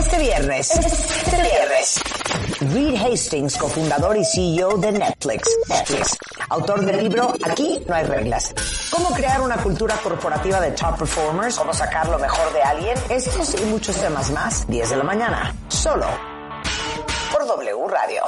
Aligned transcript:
Este 0.00 0.18
viernes, 0.18 0.70
este 0.70 1.42
viernes, 1.42 2.00
Reed 2.72 2.96
Hastings, 2.96 3.58
cofundador 3.58 4.16
y 4.16 4.24
CEO 4.24 4.78
de 4.78 4.92
Netflix, 4.92 5.48
Netflix, 5.68 6.18
autor 6.48 6.80
del 6.86 7.04
libro 7.04 7.34
Aquí 7.44 7.84
no 7.86 7.94
hay 7.94 8.04
reglas. 8.04 8.54
Cómo 8.90 9.10
crear 9.10 9.42
una 9.42 9.58
cultura 9.58 9.94
corporativa 9.96 10.58
de 10.58 10.70
top 10.70 10.98
performers, 10.98 11.56
cómo 11.56 11.74
sacar 11.74 12.08
lo 12.08 12.18
mejor 12.18 12.50
de 12.54 12.62
alguien, 12.62 12.96
estos 13.10 13.60
y 13.60 13.64
muchos 13.66 13.94
temas 13.96 14.30
más, 14.30 14.66
10 14.68 14.88
de 14.88 14.96
la 14.96 15.04
mañana, 15.04 15.54
solo 15.68 16.06
por 17.30 17.46
W 17.46 17.86
Radio. 17.86 18.22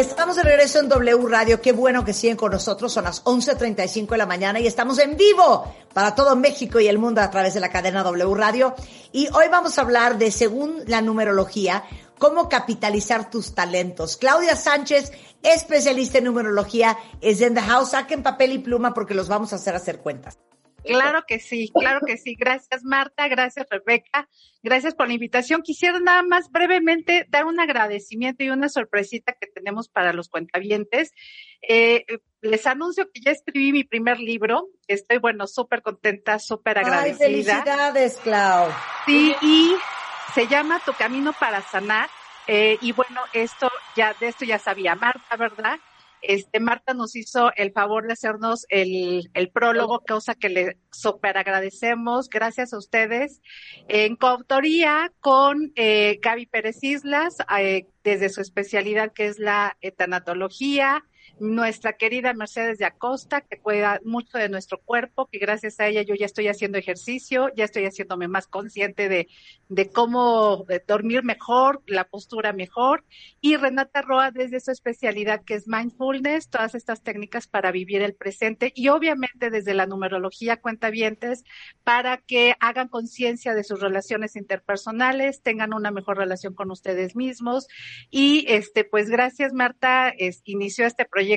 Estamos 0.00 0.36
de 0.36 0.44
regreso 0.44 0.80
en 0.80 0.88
W 0.88 1.28
Radio. 1.28 1.60
Qué 1.60 1.72
bueno 1.72 2.06
que 2.06 2.14
siguen 2.14 2.38
con 2.38 2.52
nosotros. 2.52 2.90
Son 2.90 3.04
las 3.04 3.22
11.35 3.22 4.08
de 4.08 4.16
la 4.16 4.24
mañana 4.24 4.58
y 4.58 4.66
estamos 4.66 4.98
en 4.98 5.14
vivo 5.14 5.70
para 5.92 6.14
todo 6.14 6.36
México 6.36 6.80
y 6.80 6.88
el 6.88 6.96
mundo 6.96 7.20
a 7.20 7.30
través 7.30 7.52
de 7.52 7.60
la 7.60 7.68
cadena 7.68 8.02
W 8.02 8.34
Radio. 8.34 8.74
Y 9.12 9.28
hoy 9.34 9.48
vamos 9.50 9.76
a 9.76 9.82
hablar 9.82 10.16
de, 10.16 10.30
según 10.30 10.84
la 10.86 11.02
numerología, 11.02 11.84
cómo 12.18 12.48
capitalizar 12.48 13.30
tus 13.30 13.54
talentos. 13.54 14.16
Claudia 14.16 14.56
Sánchez, 14.56 15.12
especialista 15.42 16.16
en 16.16 16.24
numerología, 16.24 16.96
es 17.20 17.42
en 17.42 17.54
the 17.54 17.60
house. 17.60 17.90
Saquen 17.90 18.22
papel 18.22 18.52
y 18.52 18.58
pluma 18.58 18.94
porque 18.94 19.12
los 19.12 19.28
vamos 19.28 19.52
a 19.52 19.56
hacer 19.56 19.74
hacer 19.74 19.98
cuentas. 19.98 20.38
Claro 20.84 21.24
que 21.26 21.38
sí, 21.38 21.70
claro 21.72 22.00
que 22.06 22.16
sí. 22.16 22.34
Gracias 22.34 22.82
Marta, 22.84 23.28
gracias 23.28 23.66
Rebeca, 23.70 24.28
gracias 24.62 24.94
por 24.94 25.08
la 25.08 25.14
invitación. 25.14 25.62
Quisiera 25.62 25.98
nada 26.00 26.22
más 26.22 26.50
brevemente 26.50 27.26
dar 27.28 27.44
un 27.44 27.60
agradecimiento 27.60 28.44
y 28.44 28.50
una 28.50 28.68
sorpresita 28.68 29.34
que 29.40 29.46
tenemos 29.46 29.88
para 29.88 30.12
los 30.12 30.28
cuentavientes. 30.28 31.12
Eh, 31.62 32.04
les 32.40 32.66
anuncio 32.66 33.10
que 33.12 33.20
ya 33.20 33.30
escribí 33.30 33.72
mi 33.72 33.84
primer 33.84 34.18
libro. 34.18 34.68
Estoy, 34.86 35.18
bueno, 35.18 35.46
súper 35.46 35.82
contenta, 35.82 36.38
súper 36.38 36.78
agradecida. 36.78 37.26
Ay, 37.26 37.32
felicidades, 37.32 38.16
Clau. 38.18 38.70
Sí, 39.06 39.34
y 39.42 39.74
se 40.34 40.46
llama 40.46 40.80
Tu 40.84 40.92
Camino 40.94 41.32
para 41.32 41.60
Sanar. 41.62 42.08
Eh, 42.46 42.78
y 42.80 42.92
bueno, 42.92 43.20
esto 43.32 43.70
ya, 43.94 44.14
de 44.18 44.28
esto 44.28 44.44
ya 44.44 44.58
sabía 44.58 44.94
Marta, 44.94 45.36
¿verdad? 45.36 45.78
Este, 46.22 46.60
Marta 46.60 46.94
nos 46.94 47.16
hizo 47.16 47.50
el 47.56 47.72
favor 47.72 48.06
de 48.06 48.12
hacernos 48.12 48.66
el, 48.68 49.30
el 49.34 49.50
prólogo, 49.50 50.00
cosa 50.06 50.34
que 50.34 50.48
le 50.48 50.76
super 50.90 51.38
agradecemos. 51.38 52.28
Gracias 52.28 52.72
a 52.72 52.78
ustedes. 52.78 53.40
En 53.88 54.16
coautoría 54.16 55.12
con 55.20 55.72
eh, 55.76 56.18
Gaby 56.22 56.46
Pérez 56.46 56.82
Islas, 56.82 57.36
eh, 57.58 57.86
desde 58.04 58.28
su 58.28 58.40
especialidad 58.40 59.12
que 59.12 59.26
es 59.26 59.38
la 59.38 59.76
etanatología, 59.80 61.04
nuestra 61.40 61.94
querida 61.94 62.34
Mercedes 62.34 62.78
de 62.78 62.84
Acosta, 62.84 63.40
que 63.40 63.58
cuida 63.58 63.98
mucho 64.04 64.36
de 64.36 64.50
nuestro 64.50 64.78
cuerpo, 64.78 65.26
que 65.26 65.38
gracias 65.38 65.80
a 65.80 65.86
ella 65.86 66.02
yo 66.02 66.14
ya 66.14 66.26
estoy 66.26 66.48
haciendo 66.48 66.76
ejercicio, 66.76 67.50
ya 67.56 67.64
estoy 67.64 67.86
haciéndome 67.86 68.28
más 68.28 68.46
consciente 68.46 69.08
de, 69.08 69.28
de 69.68 69.90
cómo 69.90 70.66
dormir 70.86 71.24
mejor, 71.24 71.82
la 71.86 72.04
postura 72.04 72.52
mejor, 72.52 73.04
y 73.40 73.56
Renata 73.56 74.02
Roa 74.02 74.30
desde 74.30 74.60
su 74.60 74.70
especialidad 74.70 75.42
que 75.44 75.54
es 75.54 75.66
mindfulness, 75.66 76.50
todas 76.50 76.74
estas 76.74 77.02
técnicas 77.02 77.46
para 77.46 77.72
vivir 77.72 78.02
el 78.02 78.14
presente. 78.14 78.70
Y 78.74 78.88
obviamente 78.88 79.50
desde 79.50 79.72
la 79.72 79.86
numerología 79.86 80.58
cuentavientes 80.58 81.44
para 81.84 82.18
que 82.18 82.54
hagan 82.60 82.88
conciencia 82.88 83.54
de 83.54 83.64
sus 83.64 83.80
relaciones 83.80 84.36
interpersonales, 84.36 85.40
tengan 85.42 85.72
una 85.72 85.90
mejor 85.90 86.18
relación 86.18 86.54
con 86.54 86.70
ustedes 86.70 87.16
mismos. 87.16 87.66
Y 88.10 88.44
este 88.48 88.84
pues 88.84 89.08
gracias 89.08 89.54
Marta, 89.54 90.10
es, 90.10 90.42
inició 90.44 90.84
este 90.84 91.06
proyecto 91.06 91.29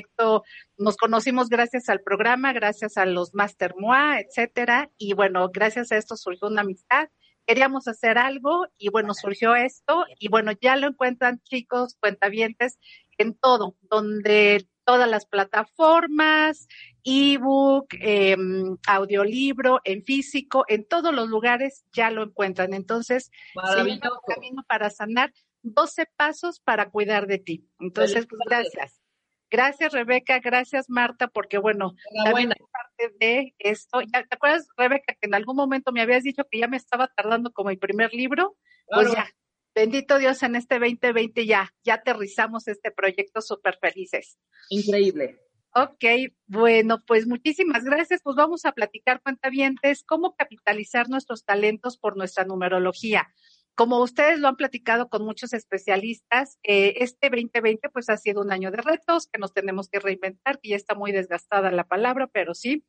nos 0.76 0.96
conocimos 0.96 1.48
gracias 1.48 1.88
al 1.88 2.00
programa, 2.00 2.52
gracias 2.52 2.96
a 2.96 3.06
los 3.06 3.34
Master 3.34 3.74
MOA, 3.78 4.20
etcétera, 4.20 4.90
y 4.96 5.14
bueno, 5.14 5.50
gracias 5.52 5.92
a 5.92 5.96
esto 5.96 6.16
surgió 6.16 6.48
una 6.48 6.62
amistad. 6.62 7.08
Queríamos 7.46 7.88
hacer 7.88 8.16
algo 8.16 8.66
y 8.78 8.88
bueno, 8.88 9.12
surgió 9.12 9.54
esto 9.54 10.06
y 10.18 10.28
bueno, 10.28 10.52
ya 10.60 10.76
lo 10.76 10.88
encuentran 10.88 11.40
chicos, 11.44 11.96
cuentavientes, 12.00 12.78
en 13.18 13.34
todo, 13.34 13.76
donde 13.82 14.66
todas 14.84 15.08
las 15.08 15.26
plataformas, 15.26 16.68
ebook, 17.04 17.86
eh, 18.00 18.36
audiolibro, 18.86 19.80
en 19.84 20.04
físico, 20.04 20.64
en 20.68 20.86
todos 20.86 21.14
los 21.14 21.28
lugares 21.28 21.84
ya 21.92 22.10
lo 22.10 22.22
encuentran. 22.22 22.74
Entonces, 22.74 23.30
se 23.54 24.00
camino 24.26 24.62
para 24.68 24.90
sanar, 24.90 25.32
12 25.62 26.06
pasos 26.16 26.60
para 26.60 26.90
cuidar 26.90 27.26
de 27.26 27.38
ti. 27.38 27.66
Entonces, 27.78 28.26
pues, 28.26 28.40
gracias. 28.46 29.00
Gracias, 29.50 29.92
Rebeca. 29.92 30.40
Gracias, 30.40 30.86
Marta, 30.88 31.28
porque 31.28 31.58
bueno, 31.58 31.94
también 32.24 32.48
parte 32.48 33.14
de 33.20 33.54
esto. 33.58 34.00
¿Ya, 34.00 34.24
¿Te 34.24 34.34
acuerdas, 34.34 34.66
Rebeca, 34.76 35.14
que 35.14 35.26
en 35.26 35.34
algún 35.34 35.56
momento 35.56 35.92
me 35.92 36.00
habías 36.00 36.24
dicho 36.24 36.44
que 36.50 36.58
ya 36.58 36.68
me 36.68 36.76
estaba 36.76 37.08
tardando 37.08 37.52
como 37.52 37.70
mi 37.70 37.76
primer 37.76 38.12
libro? 38.12 38.56
Pues 38.86 39.12
ya, 39.12 39.28
bendito 39.74 40.18
Dios, 40.18 40.42
en 40.42 40.56
este 40.56 40.78
2020 40.78 41.46
ya, 41.46 41.72
ya 41.84 41.94
aterrizamos 41.94 42.68
este 42.68 42.90
proyecto 42.90 43.40
súper 43.40 43.78
felices. 43.80 44.38
Increíble. 44.70 45.40
Ok, 45.76 46.04
bueno, 46.46 47.02
pues 47.04 47.26
muchísimas 47.26 47.82
gracias. 47.82 48.20
Pues 48.22 48.36
vamos 48.36 48.64
a 48.64 48.72
platicar, 48.72 49.20
cuentavientes, 49.20 50.04
cómo 50.04 50.36
capitalizar 50.36 51.08
nuestros 51.08 51.44
talentos 51.44 51.98
por 51.98 52.16
nuestra 52.16 52.44
numerología. 52.44 53.34
Como 53.74 54.00
ustedes 54.00 54.38
lo 54.38 54.48
han 54.48 54.56
platicado 54.56 55.08
con 55.08 55.24
muchos 55.24 55.52
especialistas, 55.52 56.58
eh, 56.62 56.94
este 56.98 57.28
2020 57.28 57.88
pues 57.90 58.08
ha 58.08 58.16
sido 58.16 58.40
un 58.40 58.52
año 58.52 58.70
de 58.70 58.76
retos 58.78 59.26
que 59.26 59.40
nos 59.40 59.52
tenemos 59.52 59.88
que 59.88 59.98
reinventar, 59.98 60.60
que 60.60 60.70
ya 60.70 60.76
está 60.76 60.94
muy 60.94 61.10
desgastada 61.10 61.72
la 61.72 61.84
palabra, 61.84 62.28
pero 62.28 62.54
sí. 62.54 62.84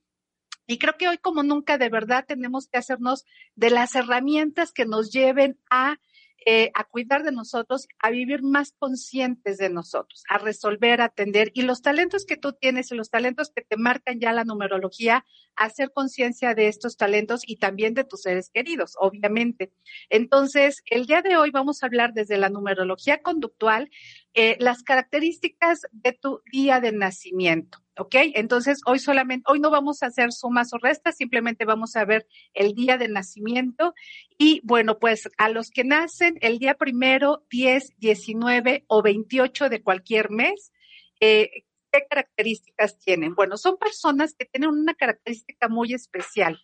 Y 0.68 0.78
creo 0.78 0.96
que 0.98 1.08
hoy 1.08 1.18
como 1.18 1.44
nunca 1.44 1.78
de 1.78 1.90
verdad 1.90 2.26
tenemos 2.28 2.68
que 2.68 2.78
hacernos 2.78 3.26
de 3.56 3.70
las 3.70 3.96
herramientas 3.96 4.72
que 4.72 4.86
nos 4.86 5.12
lleven 5.12 5.60
a 5.70 5.98
eh, 6.46 6.72
a 6.76 6.84
cuidar 6.84 7.24
de 7.24 7.32
nosotros, 7.32 7.88
a 8.00 8.10
vivir 8.10 8.44
más 8.44 8.74
conscientes 8.78 9.58
de 9.58 9.70
nosotros, 9.70 10.24
a 10.30 10.38
resolver, 10.38 11.02
a 11.02 11.06
atender. 11.06 11.52
Y 11.54 11.64
los 11.64 11.82
talentos 11.82 12.26
que 12.26 12.38
tú 12.38 12.54
tienes 12.54 12.92
y 12.92 12.96
los 12.96 13.10
talentos 13.10 13.52
que 13.52 13.62
te 13.62 13.78
marcan 13.78 14.20
ya 14.20 14.34
la 14.34 14.44
numerología, 14.44 15.26
hacer 15.56 15.92
conciencia 15.92 16.54
de 16.54 16.68
estos 16.68 16.98
talentos 16.98 17.42
y 17.48 17.58
también 17.58 17.94
de 17.94 18.04
tus 18.04 18.22
seres 18.22 18.50
queridos, 18.50 18.96
obviamente. 19.00 19.72
Entonces, 20.10 20.84
el 20.86 21.06
día 21.06 21.22
de 21.22 21.38
hoy 21.38 21.52
vamos 21.52 21.82
a 21.82 21.88
hablar 21.88 22.14
desde 22.14 22.38
la 22.38 22.50
numerología 22.50 23.22
conductual, 23.22 23.90
eh, 24.36 24.58
las 24.60 24.84
características 24.84 25.82
de 25.92 26.12
tu 26.12 26.42
día 26.52 26.80
de 26.82 26.92
nacimiento. 26.92 27.80
¿ok? 27.98 28.16
Entonces, 28.34 28.82
hoy 28.86 29.00
solamente, 29.00 29.46
hoy 29.50 29.60
no 29.60 29.70
vamos 29.70 30.04
a 30.04 30.08
hacer 30.08 30.32
sumas 30.34 30.74
o 30.74 30.78
restas, 30.78 31.16
simplemente 31.16 31.66
vamos 31.66 31.96
a 31.96 32.06
ver 32.06 32.28
el 32.54 32.74
día 32.74 32.98
de 32.98 33.08
nacimiento. 33.08 33.94
Y 34.38 34.62
bueno, 34.64 35.00
pues 35.00 35.30
a 35.38 35.50
los 35.50 35.70
que 35.70 35.84
nacen 35.84 36.38
el 36.42 36.60
día 36.60 36.76
primero, 36.76 37.46
10, 37.50 37.98
19 37.98 38.84
o 38.88 39.02
28 39.02 39.70
de 39.70 39.82
cualquier 39.82 40.30
mes, 40.30 40.74
eh, 41.22 41.64
¿qué 41.92 42.06
características 42.10 43.00
tienen? 43.00 43.36
Bueno, 43.36 43.58
son 43.58 43.78
personas 43.78 44.36
que 44.38 44.46
tienen 44.46 44.70
una 44.70 44.96
característica 44.96 45.70
muy 45.70 45.94
especial 45.94 46.60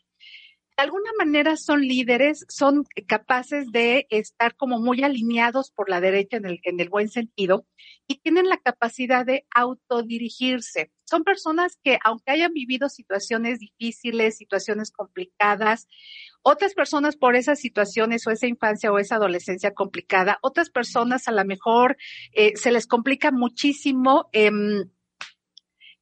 de 0.77 0.83
alguna 0.83 1.11
manera 1.17 1.57
son 1.57 1.81
líderes, 1.81 2.45
son 2.49 2.85
capaces 3.07 3.71
de 3.71 4.07
estar 4.09 4.55
como 4.55 4.79
muy 4.79 5.03
alineados 5.03 5.71
por 5.71 5.89
la 5.89 6.01
derecha 6.01 6.37
en 6.37 6.45
el, 6.45 6.59
en 6.63 6.79
el 6.79 6.89
buen 6.89 7.09
sentido 7.09 7.65
y 8.07 8.15
tienen 8.19 8.49
la 8.49 8.57
capacidad 8.57 9.25
de 9.25 9.45
autodirigirse. 9.53 10.91
Son 11.03 11.23
personas 11.23 11.77
que, 11.83 11.99
aunque 12.03 12.31
hayan 12.31 12.53
vivido 12.53 12.89
situaciones 12.89 13.59
difíciles, 13.59 14.37
situaciones 14.37 14.91
complicadas, 14.91 15.87
otras 16.41 16.73
personas 16.73 17.15
por 17.15 17.35
esas 17.35 17.59
situaciones 17.59 18.25
o 18.25 18.31
esa 18.31 18.47
infancia 18.47 18.91
o 18.91 18.97
esa 18.97 19.15
adolescencia 19.15 19.73
complicada, 19.73 20.39
otras 20.41 20.69
personas 20.69 21.27
a 21.27 21.31
lo 21.31 21.45
mejor 21.45 21.97
eh, 22.31 22.53
se 22.55 22.71
les 22.71 22.87
complica 22.87 23.31
muchísimo. 23.31 24.29
Em, 24.31 24.89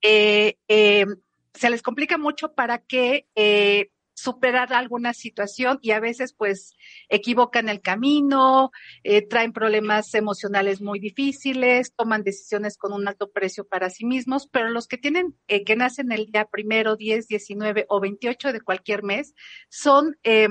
eh, 0.01 0.57
em, 0.67 1.15
se 1.53 1.69
les 1.69 1.81
complica 1.81 2.17
mucho 2.17 2.53
para 2.53 2.77
que 2.77 3.27
eh, 3.35 3.89
superar 4.19 4.73
alguna 4.73 5.13
situación 5.13 5.79
y 5.81 5.91
a 5.91 5.99
veces 5.99 6.33
pues 6.33 6.75
equivocan 7.07 7.69
el 7.69 7.81
camino, 7.81 8.71
eh, 9.03 9.25
traen 9.25 9.53
problemas 9.53 10.13
emocionales 10.13 10.81
muy 10.81 10.99
difíciles, 10.99 11.93
toman 11.95 12.23
decisiones 12.23 12.77
con 12.77 12.93
un 12.93 13.07
alto 13.07 13.31
precio 13.31 13.65
para 13.65 13.89
sí 13.89 14.05
mismos, 14.05 14.47
pero 14.51 14.69
los 14.69 14.87
que 14.87 14.97
tienen, 14.97 15.35
eh, 15.47 15.63
que 15.63 15.75
nacen 15.75 16.11
el 16.11 16.25
día 16.25 16.45
primero, 16.45 16.95
10, 16.95 17.27
19 17.27 17.85
o 17.87 17.99
28 17.99 18.53
de 18.53 18.61
cualquier 18.61 19.03
mes, 19.03 19.33
son... 19.69 20.17
Eh, 20.23 20.47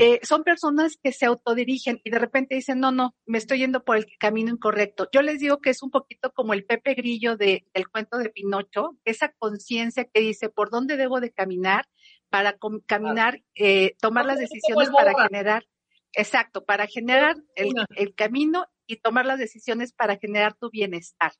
eh, 0.00 0.20
son 0.22 0.42
personas 0.42 0.96
que 1.02 1.12
se 1.12 1.26
autodirigen 1.26 2.00
y 2.02 2.10
de 2.10 2.18
repente 2.18 2.54
dicen, 2.54 2.80
no, 2.80 2.92
no, 2.92 3.14
me 3.26 3.36
estoy 3.36 3.58
yendo 3.58 3.84
por 3.84 3.96
el 3.96 4.06
camino 4.18 4.50
incorrecto. 4.50 5.08
Yo 5.12 5.20
les 5.20 5.38
digo 5.38 5.60
que 5.60 5.70
es 5.70 5.82
un 5.82 5.90
poquito 5.90 6.32
como 6.32 6.54
el 6.54 6.64
Pepe 6.64 6.94
Grillo 6.94 7.36
de, 7.36 7.66
del 7.74 7.88
cuento 7.88 8.16
de 8.16 8.30
Pinocho, 8.30 8.96
esa 9.04 9.32
conciencia 9.38 10.04
que 10.04 10.20
dice 10.20 10.48
por 10.48 10.70
dónde 10.70 10.96
debo 10.96 11.20
de 11.20 11.30
caminar 11.30 11.86
para 12.32 12.56
caminar, 12.86 13.42
eh, 13.54 13.94
tomar 14.00 14.24
las 14.24 14.38
decisiones 14.38 14.88
para 14.88 15.12
generar, 15.28 15.66
exacto, 16.14 16.64
para 16.64 16.86
generar 16.86 17.36
el, 17.54 17.74
el, 17.94 18.14
camino 18.14 18.64
y 18.86 18.96
tomar 18.96 19.26
las 19.26 19.38
decisiones 19.38 19.92
para 19.92 20.16
generar 20.16 20.54
tu 20.54 20.70
bienestar. 20.70 21.32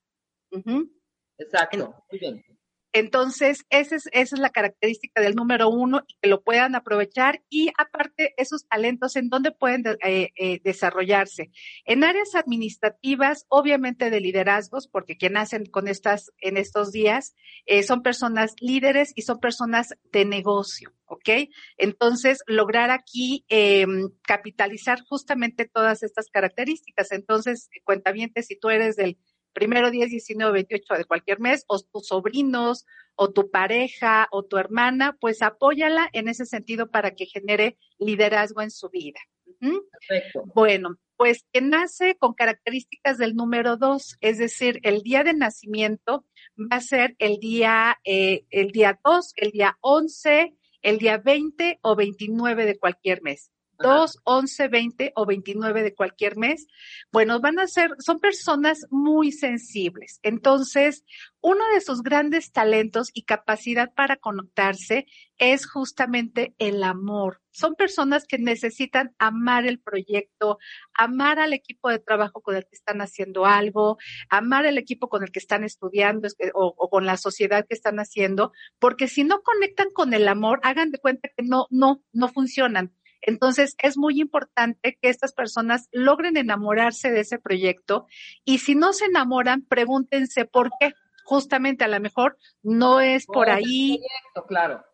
Exacto, 1.39 1.95
muy 2.11 2.19
bien. 2.19 2.45
Entonces, 2.93 3.65
esa 3.71 3.95
es, 3.95 4.31
la 4.33 4.51
característica 4.51 5.19
del 5.19 5.33
número 5.33 5.67
uno 5.69 6.03
que 6.21 6.29
lo 6.29 6.43
puedan 6.43 6.75
aprovechar 6.75 7.41
y 7.49 7.69
aparte 7.77 8.35
esos 8.37 8.67
talentos 8.67 9.15
en 9.15 9.29
dónde 9.29 9.51
pueden 9.51 9.83
eh, 10.03 10.29
eh, 10.35 10.61
desarrollarse. 10.63 11.49
En 11.85 12.03
áreas 12.03 12.35
administrativas, 12.35 13.45
obviamente 13.49 14.11
de 14.11 14.21
liderazgos, 14.21 14.87
porque 14.87 15.17
quien 15.17 15.37
hacen 15.37 15.65
con 15.65 15.87
estas 15.87 16.31
en 16.39 16.55
estos 16.55 16.91
días 16.91 17.35
eh, 17.65 17.81
son 17.81 18.03
personas 18.03 18.53
líderes 18.59 19.11
y 19.15 19.23
son 19.23 19.39
personas 19.39 19.95
de 20.11 20.25
negocio. 20.25 20.93
¿ok? 21.07 21.49
Entonces, 21.77 22.43
lograr 22.47 22.91
aquí 22.91 23.45
em, 23.47 24.09
capitalizar 24.23 25.03
justamente 25.07 25.65
todas 25.65 26.03
estas 26.03 26.29
características. 26.29 27.11
Entonces, 27.11 27.69
cuentavientes, 27.83 28.47
si 28.47 28.59
tú 28.59 28.69
eres 28.69 28.95
del 28.95 29.17
primero 29.53 29.91
10, 29.91 30.09
19, 30.09 30.51
28 30.51 30.93
de 30.95 31.05
cualquier 31.05 31.39
mes, 31.39 31.63
o 31.67 31.79
tus 31.79 32.07
sobrinos, 32.07 32.85
o 33.15 33.31
tu 33.31 33.49
pareja, 33.49 34.27
o 34.31 34.43
tu 34.43 34.57
hermana, 34.57 35.17
pues 35.19 35.41
apóyala 35.41 36.09
en 36.13 36.27
ese 36.27 36.45
sentido 36.45 36.89
para 36.89 37.15
que 37.15 37.25
genere 37.25 37.77
liderazgo 37.99 38.61
en 38.61 38.71
su 38.71 38.89
vida. 38.89 39.19
Perfecto. 39.59 40.43
Bueno, 40.53 40.97
pues 41.15 41.45
que 41.53 41.61
nace 41.61 42.15
con 42.15 42.33
características 42.33 43.17
del 43.17 43.35
número 43.35 43.77
2, 43.77 44.17
es 44.19 44.37
decir, 44.37 44.79
el 44.83 45.03
día 45.03 45.23
de 45.23 45.33
nacimiento 45.33 46.25
va 46.57 46.77
a 46.77 46.81
ser 46.81 47.15
el 47.19 47.37
día, 47.37 47.97
eh, 48.03 48.45
el 48.49 48.71
día 48.71 48.99
2, 49.03 49.33
el 49.37 49.51
día 49.51 49.77
11, 49.81 50.53
el 50.81 50.97
día 50.97 51.17
20 51.17 51.79
o 51.81 51.95
29 51.95 52.65
de 52.65 52.77
cualquier 52.77 53.21
mes. 53.21 53.52
2, 53.83 54.21
11, 54.23 54.67
20 54.69 55.11
o 55.15 55.25
29 55.25 55.83
de 55.83 55.93
cualquier 55.93 56.37
mes, 56.37 56.67
bueno, 57.11 57.39
van 57.41 57.59
a 57.59 57.67
ser, 57.67 57.91
son 57.99 58.19
personas 58.19 58.87
muy 58.89 59.31
sensibles. 59.31 60.19
Entonces, 60.23 61.03
uno 61.41 61.61
de 61.73 61.81
sus 61.81 62.01
grandes 62.01 62.53
talentos 62.53 63.09
y 63.13 63.23
capacidad 63.23 63.93
para 63.93 64.15
conectarse 64.15 65.05
es 65.37 65.67
justamente 65.67 66.55
el 66.57 66.81
amor. 66.83 67.41
Son 67.51 67.75
personas 67.75 68.25
que 68.25 68.37
necesitan 68.37 69.13
amar 69.19 69.65
el 69.65 69.79
proyecto, 69.79 70.57
amar 70.93 71.39
al 71.39 71.51
equipo 71.51 71.89
de 71.89 71.99
trabajo 71.99 72.41
con 72.41 72.55
el 72.55 72.63
que 72.63 72.75
están 72.75 73.01
haciendo 73.01 73.45
algo, 73.45 73.97
amar 74.29 74.65
el 74.65 74.77
equipo 74.77 75.09
con 75.09 75.21
el 75.21 75.31
que 75.31 75.39
están 75.39 75.65
estudiando 75.65 76.29
o, 76.53 76.73
o 76.77 76.89
con 76.89 77.05
la 77.05 77.17
sociedad 77.17 77.65
que 77.67 77.75
están 77.75 77.97
haciendo, 77.99 78.53
porque 78.79 79.09
si 79.09 79.25
no 79.25 79.41
conectan 79.41 79.87
con 79.93 80.13
el 80.13 80.29
amor, 80.29 80.61
hagan 80.63 80.91
de 80.91 80.99
cuenta 80.99 81.29
que 81.35 81.43
no, 81.43 81.67
no, 81.69 82.01
no 82.13 82.29
funcionan 82.29 82.93
entonces, 83.25 83.75
es 83.79 83.97
muy 83.97 84.19
importante 84.19 84.97
que 85.01 85.09
estas 85.09 85.33
personas 85.33 85.87
logren 85.91 86.37
enamorarse 86.37 87.09
de 87.11 87.21
ese 87.21 87.39
proyecto 87.39 88.05
y 88.45 88.59
si 88.59 88.75
no 88.75 88.93
se 88.93 89.05
enamoran, 89.05 89.65
pregúntense 89.65 90.45
por 90.45 90.69
qué. 90.79 90.93
Justamente 91.25 91.85
a 91.85 91.87
lo 91.87 92.01
mejor 92.01 92.37
no 92.63 92.99
es 92.99 93.25
por 93.25 93.49
ahí. 93.49 93.97
Proyecto, 93.97 94.45
claro. 94.45 94.85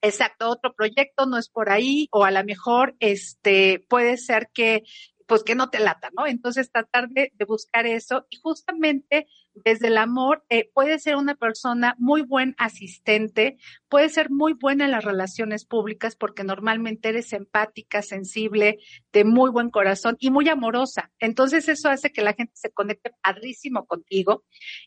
Exacto, 0.00 0.48
otro 0.48 0.72
proyecto 0.74 1.26
no 1.26 1.36
es 1.36 1.50
por 1.50 1.70
ahí 1.70 2.08
o 2.10 2.24
a 2.24 2.30
lo 2.30 2.42
mejor 2.44 2.94
este 3.00 3.84
puede 3.88 4.16
ser 4.16 4.48
que 4.54 4.84
pues 5.28 5.44
que 5.44 5.54
no 5.54 5.68
te 5.68 5.78
lata, 5.78 6.10
¿no? 6.16 6.26
Entonces 6.26 6.72
tratar 6.72 7.10
de, 7.10 7.30
buscar 7.46 7.86
eso 7.86 8.26
y 8.30 8.38
justamente 8.38 9.28
desde 9.54 9.88
el 9.88 9.98
amor 9.98 10.42
eh, 10.48 10.70
puede 10.72 10.98
ser 10.98 11.16
una 11.16 11.34
persona 11.34 11.94
muy 11.98 12.22
buen 12.22 12.54
asistente, 12.56 13.58
puede 13.90 14.08
ser 14.08 14.30
muy 14.30 14.54
buena 14.54 14.86
en 14.86 14.90
las 14.90 15.04
relaciones 15.04 15.66
públicas 15.66 16.16
porque 16.16 16.44
normalmente 16.44 17.10
eres 17.10 17.34
empática, 17.34 18.00
sensible, 18.00 18.78
de 19.12 19.24
muy 19.24 19.50
buen 19.50 19.68
corazón 19.68 20.16
y 20.18 20.30
muy 20.30 20.48
amorosa. 20.48 21.10
Entonces 21.18 21.68
eso 21.68 21.90
hace 21.90 22.10
que 22.10 22.22
la 22.22 22.32
gente 22.32 22.54
se 22.56 22.70
conecte 22.70 23.12
padrísimo 23.22 23.84
contigo 23.84 24.44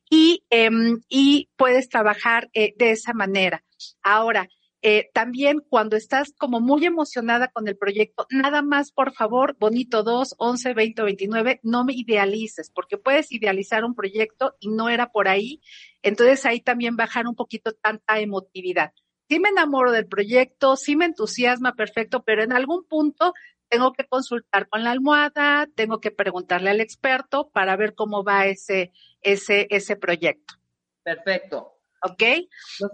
y, 0.10 0.44
em, 0.50 1.02
y 1.08 1.50
puedes 1.56 1.88
trabajar 1.88 2.50
eh, 2.54 2.74
de 2.78 2.92
esa 2.92 3.14
manera. 3.14 3.64
Ahora, 4.02 4.48
eh, 4.84 5.12
también 5.14 5.64
cuando 5.70 5.96
estás 5.96 6.34
como 6.38 6.60
muy 6.60 6.86
emocionada 6.86 7.50
con 7.50 7.68
el 7.68 7.78
proyecto, 7.78 8.26
nada 8.32 8.64
más, 8.64 8.92
por 8.92 9.14
favor, 9.14 9.56
bonito 9.60 10.02
2, 10.02 10.36
11, 10.38 10.74
20 10.74 11.04
29, 11.04 11.60
no 11.62 11.86
me 11.86 11.94
idealices, 11.94 12.72
porque 12.72 12.98
puedes 12.98 13.32
idealizar 13.32 13.86
un 13.86 13.94
proyecto 13.94 14.56
y 14.60 14.70
no 14.70 14.90
era 14.90 15.12
por 15.12 15.28
ahí. 15.28 15.62
Entonces 16.02 16.46
ahí 16.46 16.62
también 16.62 16.96
bajar 16.96 17.28
un 17.28 17.36
poquito 17.36 17.74
tanta 17.74 18.20
emotividad. 18.20 18.92
Sí 19.30 19.40
me 19.40 19.50
enamoro 19.50 19.92
del 19.92 20.08
proyecto, 20.08 20.76
sí 20.76 20.96
me 20.96 21.06
entusiasma, 21.06 21.76
perfecto, 21.76 22.24
pero 22.24 22.44
en 22.44 22.52
algún 22.52 22.84
punto 22.86 23.34
tengo 23.70 23.94
que 23.94 24.06
consultar 24.06 24.68
con 24.68 24.84
la 24.84 24.92
almohada, 24.92 25.68
tengo 25.76 26.02
que 26.02 26.12
preguntarle 26.12 26.72
al 26.72 26.82
experto 26.82 27.50
para 27.52 27.78
ver 27.78 27.94
cómo 27.94 28.24
va 28.24 28.48
ese, 28.48 28.92
ese, 29.22 29.68
ese 29.70 29.96
proyecto. 29.96 30.56
Perfecto. 31.04 31.78
¿Ok? 32.04 32.24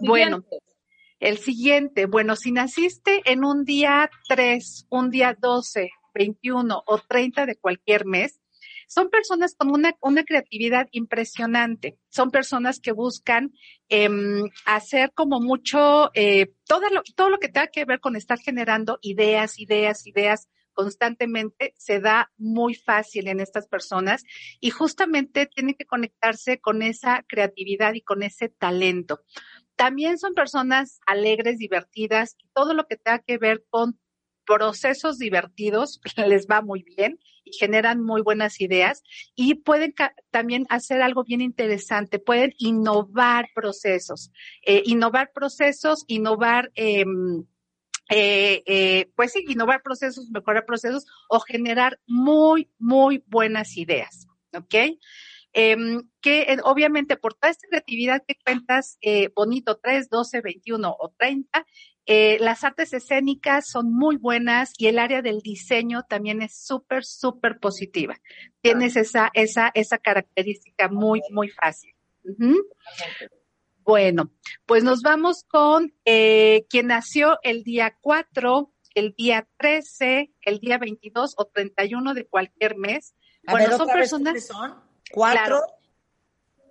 Bueno, 0.00 0.44
el 1.20 1.38
siguiente, 1.38 2.06
bueno, 2.06 2.36
si 2.36 2.52
naciste 2.52 3.22
en 3.24 3.44
un 3.44 3.64
día 3.64 4.10
3, 4.28 4.86
un 4.90 5.10
día 5.10 5.36
12, 5.38 5.90
21 6.14 6.82
o 6.86 6.98
30 6.98 7.46
de 7.46 7.56
cualquier 7.56 8.06
mes, 8.06 8.40
son 8.88 9.10
personas 9.10 9.54
con 9.54 9.70
una, 9.70 9.94
una 10.00 10.24
creatividad 10.24 10.88
impresionante. 10.92 11.98
Son 12.08 12.30
personas 12.30 12.80
que 12.80 12.92
buscan 12.92 13.52
em, 13.88 14.48
hacer 14.64 15.12
como 15.12 15.40
mucho, 15.40 16.10
eh, 16.14 16.52
todo, 16.66 16.88
lo, 16.90 17.02
todo 17.14 17.28
lo 17.28 17.38
que 17.38 17.48
tenga 17.48 17.66
que 17.66 17.84
ver 17.84 18.00
con 18.00 18.16
estar 18.16 18.38
generando 18.38 18.98
ideas, 19.02 19.58
ideas, 19.58 20.06
ideas 20.06 20.48
constantemente, 20.78 21.74
se 21.76 21.98
da 21.98 22.30
muy 22.36 22.74
fácil 22.74 23.26
en 23.26 23.40
estas 23.40 23.66
personas 23.66 24.22
y 24.60 24.70
justamente 24.70 25.46
tienen 25.46 25.74
que 25.74 25.86
conectarse 25.86 26.60
con 26.60 26.82
esa 26.82 27.24
creatividad 27.26 27.94
y 27.94 28.02
con 28.02 28.22
ese 28.22 28.48
talento. 28.48 29.20
También 29.78 30.18
son 30.18 30.34
personas 30.34 30.98
alegres, 31.06 31.58
divertidas 31.58 32.34
y 32.36 32.48
todo 32.52 32.74
lo 32.74 32.88
que 32.88 32.96
tenga 32.96 33.20
que 33.20 33.38
ver 33.38 33.64
con 33.70 33.96
procesos 34.44 35.18
divertidos 35.18 36.00
les 36.16 36.48
va 36.48 36.62
muy 36.62 36.82
bien 36.82 37.20
y 37.44 37.52
generan 37.52 38.02
muy 38.02 38.22
buenas 38.22 38.60
ideas 38.60 39.04
y 39.36 39.54
pueden 39.54 39.94
también 40.32 40.66
hacer 40.68 41.00
algo 41.00 41.22
bien 41.22 41.40
interesante, 41.40 42.18
pueden 42.18 42.54
innovar 42.58 43.50
procesos, 43.54 44.32
eh, 44.66 44.82
innovar 44.84 45.30
procesos, 45.32 46.04
innovar, 46.08 46.72
em, 46.74 47.44
eh, 48.10 48.64
eh, 48.66 49.08
pues 49.14 49.30
sí, 49.30 49.44
innovar 49.46 49.82
procesos, 49.82 50.28
mejorar 50.30 50.66
procesos 50.66 51.06
o 51.28 51.38
generar 51.38 52.00
muy, 52.08 52.68
muy 52.80 53.22
buenas 53.28 53.76
ideas, 53.76 54.26
¿ok? 54.52 54.98
Em, 55.60 56.08
que 56.20 56.42
eh, 56.42 56.58
obviamente 56.62 57.16
por 57.16 57.34
toda 57.34 57.50
esta 57.50 57.66
creatividad 57.66 58.22
que 58.24 58.36
cuentas, 58.36 58.96
eh, 59.00 59.30
bonito 59.34 59.76
3, 59.82 60.08
12, 60.08 60.40
21 60.40 60.96
o 60.96 61.12
30, 61.18 61.66
eh, 62.06 62.36
las 62.38 62.62
artes 62.62 62.92
escénicas 62.92 63.68
son 63.68 63.92
muy 63.92 64.18
buenas 64.18 64.72
y 64.78 64.86
el 64.86 65.00
área 65.00 65.20
del 65.20 65.40
diseño 65.40 66.04
también 66.08 66.42
es 66.42 66.64
súper, 66.64 67.04
súper 67.04 67.58
positiva. 67.58 68.20
Tienes 68.60 68.94
esa, 68.94 69.32
esa, 69.34 69.72
esa 69.74 69.98
característica 69.98 70.88
muy, 70.88 71.22
muy 71.32 71.48
fácil. 71.48 71.92
Bueno, 73.78 74.30
pues 74.64 74.84
nos 74.84 75.02
vamos 75.02 75.42
con 75.42 75.92
eh, 76.04 76.66
quien 76.70 76.86
nació 76.86 77.36
el 77.42 77.64
día 77.64 77.96
4, 78.00 78.72
el 78.94 79.12
día 79.16 79.48
13, 79.56 80.30
el 80.42 80.60
día 80.60 80.78
22 80.78 81.34
o 81.36 81.46
31 81.46 82.14
de 82.14 82.26
cualquier 82.28 82.76
mes. 82.76 83.16
bueno, 83.42 83.76
son 83.76 83.88
personas. 83.88 84.46
Son? 84.46 84.87
¿Cuatro? 85.12 85.62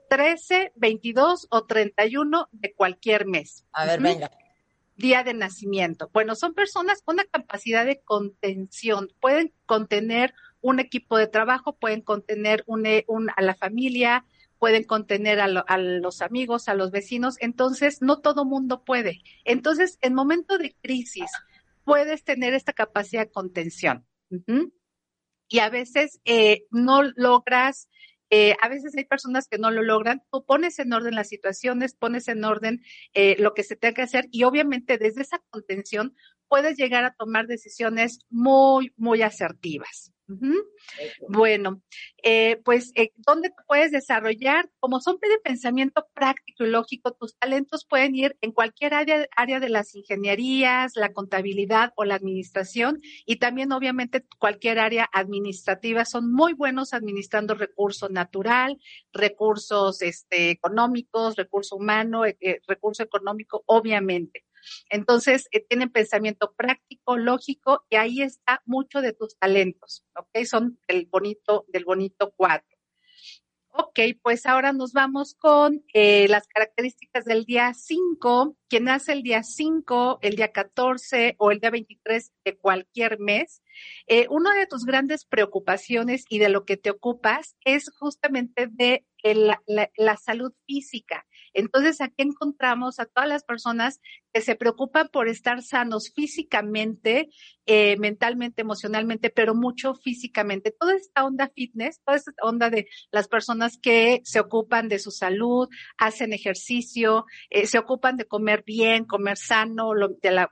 13, 0.10 0.72
22 0.76 1.48
o 1.50 1.66
31 1.66 2.50
de 2.52 2.74
cualquier 2.74 3.26
mes. 3.26 3.66
A 3.72 3.86
ver, 3.86 4.02
venga. 4.02 4.32
Día 4.96 5.24
de 5.24 5.34
nacimiento. 5.34 6.10
Bueno, 6.12 6.36
son 6.36 6.54
personas 6.54 7.02
con 7.02 7.16
una 7.16 7.26
capacidad 7.26 7.86
de 7.86 8.00
contención. 8.00 9.10
Pueden 9.20 9.54
contener 9.66 10.34
un 10.62 10.80
equipo 10.80 11.18
de 11.18 11.28
trabajo, 11.28 11.76
pueden 11.78 12.02
contener 12.02 12.64
un, 12.66 12.86
a 13.36 13.42
la 13.42 13.56
familia, 13.56 14.26
pueden 14.58 14.84
contener 14.84 15.40
a, 15.40 15.48
los 15.48 16.22
amigos, 16.22 16.68
a 16.68 16.74
los 16.74 16.92
vecinos, 16.92 17.36
entonces 17.40 18.02
no 18.02 18.20
todo 18.20 18.44
mundo 18.44 18.84
puede. 18.84 19.22
Entonces, 19.46 20.00
en 20.02 20.16
momento 20.16 20.58
de 20.58 20.76
crisis, 20.82 21.30
puedes 21.84 22.24
tener 22.24 22.54
esta 22.54 22.74
capacidad 22.74 23.26
de 23.26 23.32
contención. 23.32 24.06
Y 25.48 25.60
a 25.60 25.70
veces 25.70 26.20
eh, 26.26 26.66
no 26.72 27.04
logras 27.04 27.88
eh, 28.30 28.56
a 28.62 28.70
veces 28.70 28.96
hay 28.96 29.06
personas 29.06 29.48
que 29.48 29.58
no 29.58 29.72
lo 29.72 29.84
logran. 29.84 30.24
Tú 30.32 30.46
pones 30.46 30.80
en 30.80 30.94
orden 30.94 31.16
las 31.16 31.30
situaciones, 31.30 31.96
pones 31.96 32.28
en 32.28 32.44
orden 32.44 32.82
eh, 33.14 33.36
lo 33.40 33.54
que 33.54 33.64
se 33.64 33.76
tenga 33.76 33.96
que 33.96 34.02
hacer 34.04 34.28
y 34.32 34.44
obviamente 34.44 34.98
desde 34.98 35.22
esa 35.22 35.40
contención 35.50 36.16
puedes 36.48 36.78
llegar 36.78 37.04
a 37.06 37.14
tomar 37.14 37.48
decisiones 37.48 38.20
muy, 38.30 38.94
muy 38.96 39.22
asertivas. 39.22 40.14
Bueno, 41.30 41.82
eh, 42.22 42.60
pues, 42.66 42.92
eh, 42.96 43.12
¿dónde 43.16 43.52
puedes 43.68 43.92
desarrollar? 43.92 44.70
Como 44.80 45.00
son 45.00 45.18
de 45.22 45.40
pensamiento 45.44 46.08
práctico 46.14 46.66
y 46.66 46.70
lógico, 46.70 47.14
tus 47.14 47.38
talentos 47.38 47.86
pueden 47.86 48.16
ir 48.16 48.38
en 48.42 48.52
cualquier 48.52 48.94
área, 48.94 49.28
área 49.36 49.60
de 49.60 49.70
las 49.70 49.96
ingenierías, 49.96 50.94
la 50.96 51.14
contabilidad 51.14 51.94
o 51.96 52.04
la 52.04 52.16
administración 52.16 53.00
y 53.26 53.38
también, 53.38 53.72
obviamente, 53.72 54.26
cualquier 54.38 54.80
área 54.80 55.10
administrativa. 55.14 56.04
Son 56.06 56.32
muy 56.32 56.54
buenos 56.54 56.94
administrando 56.94 57.56
recurso 57.56 58.10
natural, 58.10 58.78
recursos 59.14 60.02
este, 60.02 60.50
económicos, 60.50 61.36
recurso 61.36 61.76
humano, 61.78 62.26
eh, 62.26 62.38
eh 62.42 62.60
recurso 62.68 63.04
económico, 63.04 63.64
obviamente. 63.66 64.47
Entonces, 64.90 65.48
eh, 65.52 65.66
tienen 65.68 65.92
pensamiento 65.92 66.54
práctico, 66.56 67.18
lógico, 67.18 67.86
y 67.90 67.96
ahí 67.96 68.22
está 68.22 68.62
mucho 68.66 69.02
de 69.02 69.14
tus 69.14 69.38
talentos, 69.38 70.06
¿ok? 70.16 70.46
Son 70.46 70.80
del 70.88 71.06
bonito, 71.06 71.66
del 71.70 71.86
bonito 71.86 72.32
cuadro. 72.32 72.78
Ok, 73.80 74.00
pues 74.24 74.48
ahora 74.48 74.74
nos 74.74 74.92
vamos 74.92 75.36
con 75.36 75.84
eh, 75.94 76.28
las 76.30 76.48
características 76.48 77.26
del 77.26 77.46
día 77.46 77.76
5. 77.76 78.58
Quien 78.68 78.86
nace 78.86 79.14
el 79.14 79.22
día 79.22 79.44
5, 79.44 80.18
el 80.24 80.36
día 80.36 80.52
14 80.52 81.36
o 81.38 81.52
el 81.52 81.60
día 81.60 81.70
23 81.70 82.34
de 82.44 82.58
cualquier 82.58 83.20
mes, 83.20 83.62
eh, 84.08 84.26
una 84.32 84.56
de 84.56 84.66
tus 84.66 84.84
grandes 84.84 85.26
preocupaciones 85.26 86.26
y 86.28 86.40
de 86.40 86.50
lo 86.50 86.66
que 86.66 86.78
te 86.78 86.90
ocupas 86.90 87.56
es 87.66 87.92
justamente 87.92 88.66
de 88.68 89.06
la 89.22 90.18
salud 90.18 90.54
física. 90.66 91.27
Entonces, 91.54 92.02
aquí 92.02 92.24
encontramos 92.24 93.00
a 93.00 93.06
todas 93.06 93.30
las 93.30 93.44
personas 93.44 94.00
que 94.34 94.42
se 94.42 94.56
preocupan 94.56 95.10
por 95.12 95.28
estar 95.28 95.62
sanos 95.62 96.12
físicamente, 96.14 97.30
eh, 97.66 97.98
mentalmente, 97.98 98.62
emocionalmente, 98.62 99.30
pero 99.30 99.56
mucho 99.56 99.94
físicamente. 99.96 100.72
Toda 100.72 100.96
esta 100.96 101.26
onda 101.26 101.52
fitness, 101.56 102.02
toda 102.06 102.18
esta 102.18 102.32
onda 102.42 102.70
de 102.70 102.88
las 103.12 103.28
personas 103.28 103.78
que 103.78 104.22
se 104.24 104.40
ocupan 104.40 104.90
de 104.90 105.00
su 105.00 105.12
salud, 105.12 105.70
hacen 105.98 106.34
ejercicio, 106.34 107.26
eh, 107.50 107.66
se 107.66 107.78
ocupan 107.78 108.18
de 108.18 108.26
comer 108.26 108.64
bien, 108.66 109.06
comer 109.06 109.38
sano, 109.38 109.92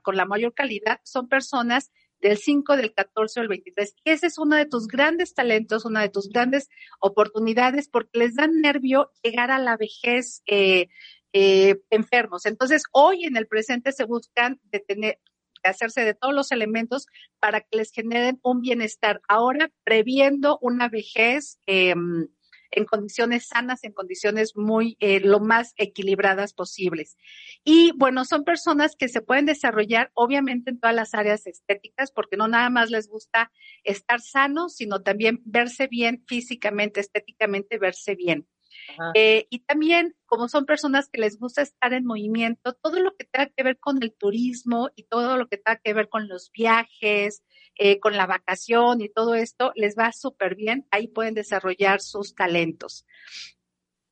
con 0.02 0.16
la 0.16 0.26
mayor 0.26 0.54
calidad, 0.54 1.00
son 1.04 1.28
personas 1.28 1.90
del 2.20 2.38
5, 2.38 2.76
del 2.76 2.92
14 2.92 3.40
o 3.40 3.42
el 3.42 3.48
23. 3.48 3.94
Y 4.04 4.10
ese 4.10 4.26
es 4.26 4.38
uno 4.38 4.56
de 4.56 4.66
tus 4.66 4.86
grandes 4.86 5.34
talentos, 5.34 5.84
una 5.84 6.02
de 6.02 6.08
tus 6.08 6.28
grandes 6.28 6.68
oportunidades, 7.00 7.88
porque 7.88 8.18
les 8.18 8.34
da 8.34 8.46
nervio 8.46 9.10
llegar 9.22 9.50
a 9.50 9.58
la 9.58 9.76
vejez 9.76 10.42
eh, 10.46 10.88
eh, 11.32 11.76
enfermos. 11.90 12.46
Entonces, 12.46 12.84
hoy 12.92 13.24
en 13.24 13.36
el 13.36 13.46
presente 13.46 13.92
se 13.92 14.04
buscan 14.04 14.60
detener, 14.64 15.18
hacerse 15.62 16.02
de 16.02 16.14
todos 16.14 16.34
los 16.34 16.52
elementos 16.52 17.06
para 17.40 17.60
que 17.60 17.76
les 17.76 17.92
generen 17.92 18.40
un 18.42 18.60
bienestar. 18.60 19.20
Ahora, 19.28 19.70
previendo 19.84 20.58
una 20.62 20.88
vejez 20.88 21.58
eh, 21.66 21.94
en 22.70 22.84
condiciones 22.84 23.48
sanas, 23.48 23.84
en 23.84 23.92
condiciones 23.92 24.56
muy, 24.56 24.96
eh, 25.00 25.20
lo 25.20 25.40
más 25.40 25.72
equilibradas 25.76 26.52
posibles. 26.52 27.16
Y 27.64 27.92
bueno, 27.96 28.24
son 28.24 28.44
personas 28.44 28.96
que 28.96 29.08
se 29.08 29.22
pueden 29.22 29.46
desarrollar 29.46 30.10
obviamente 30.14 30.70
en 30.70 30.80
todas 30.80 30.94
las 30.94 31.14
áreas 31.14 31.46
estéticas, 31.46 32.10
porque 32.12 32.36
no 32.36 32.48
nada 32.48 32.70
más 32.70 32.90
les 32.90 33.08
gusta 33.08 33.50
estar 33.84 34.20
sanos, 34.20 34.74
sino 34.76 35.02
también 35.02 35.42
verse 35.44 35.86
bien 35.86 36.24
físicamente, 36.26 37.00
estéticamente, 37.00 37.78
verse 37.78 38.14
bien. 38.14 38.46
Eh, 39.14 39.46
y 39.50 39.60
también, 39.60 40.14
como 40.26 40.48
son 40.48 40.66
personas 40.66 41.08
que 41.08 41.20
les 41.20 41.38
gusta 41.38 41.62
estar 41.62 41.92
en 41.92 42.04
movimiento, 42.04 42.74
todo 42.74 43.00
lo 43.00 43.14
que 43.16 43.24
tenga 43.24 43.46
que 43.46 43.62
ver 43.62 43.78
con 43.78 44.02
el 44.02 44.12
turismo 44.12 44.90
y 44.94 45.04
todo 45.04 45.36
lo 45.36 45.48
que 45.48 45.56
tenga 45.56 45.80
que 45.82 45.94
ver 45.94 46.08
con 46.08 46.28
los 46.28 46.50
viajes, 46.52 47.42
eh, 47.76 48.00
con 48.00 48.16
la 48.16 48.26
vacación 48.26 49.00
y 49.00 49.08
todo 49.08 49.34
esto, 49.34 49.72
les 49.74 49.96
va 49.96 50.12
súper 50.12 50.54
bien. 50.54 50.86
Ahí 50.90 51.08
pueden 51.08 51.34
desarrollar 51.34 52.00
sus 52.00 52.34
talentos 52.34 53.06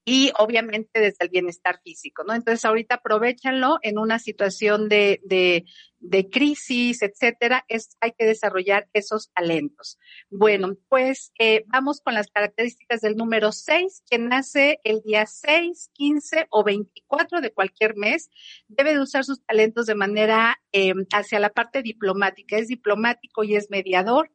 y 0.04 0.32
obviamente 0.38 1.00
desde 1.00 1.24
el 1.24 1.30
bienestar 1.30 1.80
físico, 1.82 2.24
¿no? 2.24 2.34
Entonces 2.34 2.64
ahorita 2.64 2.96
aprovechanlo 2.96 3.78
en 3.82 3.98
una 3.98 4.18
situación 4.18 4.88
de, 4.88 5.20
de, 5.24 5.64
de 5.98 6.28
crisis, 6.28 7.00
etcétera, 7.00 7.64
es, 7.68 7.96
hay 8.00 8.12
que 8.12 8.26
desarrollar 8.26 8.86
esos 8.92 9.30
talentos. 9.32 9.98
Bueno, 10.28 10.76
pues 10.88 11.32
eh, 11.38 11.64
vamos 11.68 12.02
con 12.02 12.12
las 12.12 12.28
características 12.28 13.00
del 13.00 13.16
número 13.16 13.50
6, 13.50 14.02
que 14.10 14.18
nace 14.18 14.78
el 14.84 15.00
día 15.00 15.24
6, 15.24 15.90
15 15.94 16.48
o 16.50 16.64
24 16.64 17.40
de 17.40 17.52
cualquier 17.52 17.96
mes, 17.96 18.28
debe 18.68 18.92
de 18.92 19.00
usar 19.00 19.24
sus 19.24 19.42
talentos 19.44 19.86
de 19.86 19.94
manera 19.94 20.60
eh, 20.72 20.92
hacia 21.14 21.38
la 21.38 21.48
parte 21.48 21.82
diplomática, 21.82 22.58
es 22.58 22.68
diplomático 22.68 23.42
y 23.42 23.56
es 23.56 23.70
mediador 23.70 24.30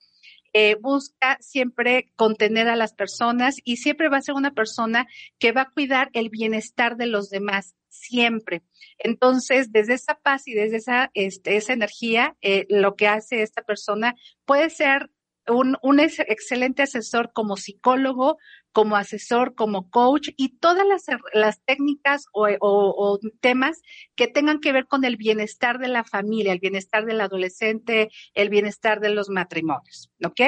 eh, 0.53 0.75
busca 0.79 1.37
siempre 1.41 2.11
contener 2.15 2.67
a 2.67 2.75
las 2.75 2.93
personas 2.93 3.55
y 3.63 3.77
siempre 3.77 4.09
va 4.09 4.17
a 4.17 4.21
ser 4.21 4.35
una 4.35 4.53
persona 4.53 5.07
que 5.37 5.51
va 5.51 5.61
a 5.61 5.71
cuidar 5.71 6.09
el 6.13 6.29
bienestar 6.29 6.97
de 6.97 7.07
los 7.07 7.29
demás, 7.29 7.75
siempre. 7.89 8.63
Entonces, 8.97 9.71
desde 9.71 9.93
esa 9.93 10.15
paz 10.15 10.47
y 10.47 10.53
desde 10.53 10.77
esa, 10.77 11.11
este, 11.13 11.57
esa 11.57 11.73
energía, 11.73 12.35
eh, 12.41 12.65
lo 12.69 12.95
que 12.95 13.07
hace 13.07 13.41
esta 13.41 13.61
persona 13.61 14.15
puede 14.45 14.69
ser 14.69 15.09
un, 15.47 15.77
un 15.81 15.99
excelente 15.99 16.83
asesor 16.83 17.31
como 17.33 17.57
psicólogo, 17.57 18.37
como 18.71 18.95
asesor, 18.95 19.55
como 19.55 19.89
coach 19.89 20.29
y 20.37 20.57
todas 20.57 20.85
las, 20.85 21.05
las 21.33 21.61
técnicas 21.65 22.25
o, 22.33 22.47
o, 22.59 23.19
temas 23.41 23.81
que 24.15 24.27
tengan 24.27 24.59
que 24.59 24.71
ver 24.71 24.85
con 24.87 25.03
el 25.05 25.17
bienestar 25.17 25.79
de 25.79 25.87
la 25.87 26.03
familia, 26.03 26.53
el 26.53 26.59
bienestar 26.59 27.05
del 27.05 27.21
adolescente, 27.21 28.09
el 28.33 28.49
bienestar 28.49 28.99
de 28.99 29.09
los 29.09 29.29
matrimonios. 29.29 30.09
¿Ok? 30.23 30.41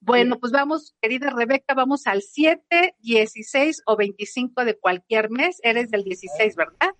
Bueno, 0.00 0.38
pues 0.38 0.52
vamos, 0.52 0.94
querida 1.00 1.30
Rebeca, 1.30 1.74
vamos 1.74 2.06
al 2.06 2.22
7, 2.22 2.96
16 2.98 3.82
o 3.86 3.96
25 3.96 4.64
de 4.64 4.78
cualquier 4.78 5.30
mes. 5.30 5.58
Eres 5.62 5.90
del 5.90 6.04
16, 6.04 6.56
¿verdad? 6.56 6.90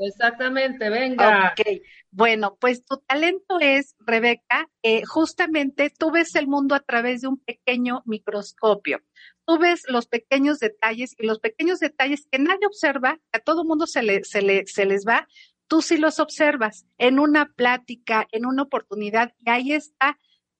Exactamente, 0.00 0.88
venga. 0.88 1.52
Ok, 1.52 1.82
bueno, 2.10 2.56
pues 2.58 2.84
tu 2.84 2.96
talento 3.06 3.60
es, 3.60 3.94
Rebeca, 4.00 4.68
eh, 4.82 5.02
justamente 5.04 5.92
tú 5.96 6.10
ves 6.10 6.34
el 6.34 6.48
mundo 6.48 6.74
a 6.74 6.80
través 6.80 7.20
de 7.20 7.28
un 7.28 7.38
pequeño 7.38 8.02
microscopio. 8.06 9.00
Tú 9.44 9.58
ves 9.58 9.82
los 9.88 10.06
pequeños 10.06 10.58
detalles 10.58 11.14
y 11.18 11.26
los 11.26 11.38
pequeños 11.38 11.80
detalles 11.80 12.26
que 12.30 12.38
nadie 12.38 12.66
observa, 12.66 13.18
a 13.32 13.38
todo 13.40 13.64
mundo 13.64 13.86
se, 13.86 14.02
le, 14.02 14.24
se, 14.24 14.42
le, 14.42 14.66
se 14.66 14.86
les 14.86 15.06
va, 15.06 15.28
tú 15.68 15.82
sí 15.82 15.98
los 15.98 16.18
observas 16.18 16.86
en 16.98 17.18
una 17.18 17.46
plática, 17.54 18.26
en 18.32 18.46
una 18.46 18.62
oportunidad, 18.62 19.34
y 19.38 19.50
ahí 19.50 19.72
está 19.72 20.18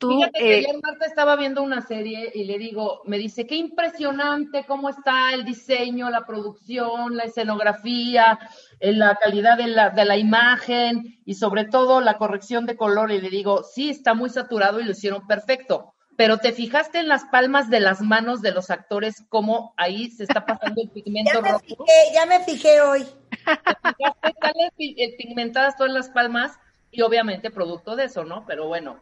Fíjate 0.09 0.39
que 0.39 0.55
eh, 0.55 0.59
ayer 0.59 0.81
Marta 0.83 1.05
estaba 1.05 1.37
viendo 1.37 1.63
una 1.63 1.83
serie 1.83 2.31
y 2.35 2.45
le 2.45 2.59
digo, 2.59 3.03
me 3.05 3.19
dice, 3.19 3.47
qué 3.47 3.57
impresionante 3.57 4.65
cómo 4.67 4.89
está 4.89 5.35
el 5.35 5.45
diseño, 5.45 6.09
la 6.09 6.25
producción, 6.25 7.17
la 7.17 7.25
escenografía, 7.25 8.39
eh, 8.79 8.93
la 8.93 9.17
calidad 9.17 9.59
de 9.59 9.67
la, 9.67 9.91
de 9.91 10.05
la 10.07 10.17
imagen 10.17 11.21
y 11.27 11.35
sobre 11.35 11.65
todo 11.65 12.01
la 12.01 12.17
corrección 12.17 12.65
de 12.65 12.77
color. 12.77 13.11
Y 13.11 13.21
le 13.21 13.29
digo, 13.29 13.63
sí, 13.63 13.91
está 13.91 14.15
muy 14.15 14.31
saturado 14.31 14.81
y 14.81 14.85
lo 14.85 14.93
hicieron 14.93 15.27
perfecto. 15.27 15.95
Pero 16.17 16.39
te 16.39 16.53
fijaste 16.53 16.99
en 16.99 17.09
las 17.09 17.25
palmas 17.27 17.69
de 17.71 17.81
las 17.81 18.01
manos 18.01 18.43
de 18.43 18.53
los 18.53 18.71
actores, 18.71 19.25
cómo 19.29 19.75
ahí 19.77 20.11
se 20.11 20.25
está 20.25 20.47
pasando 20.47 20.83
el 20.83 20.91
pigmento 20.95 21.33
ya 21.35 21.41
me 21.41 21.51
rojo. 21.51 21.61
Fijé, 21.61 22.15
ya 22.15 22.27
me 22.27 22.41
fijé 22.45 22.81
hoy. 22.81 23.05
¿Te 23.31 23.95
fijaste? 23.97 24.35
Salen 24.41 24.71
pigmentadas 25.19 25.77
todas 25.77 25.93
las 25.93 26.09
palmas 26.09 26.59
y 26.91 27.03
obviamente 27.03 27.51
producto 27.51 27.97
de 27.97 28.05
eso, 28.05 28.25
¿no? 28.25 28.45
Pero 28.47 28.67
bueno, 28.67 29.01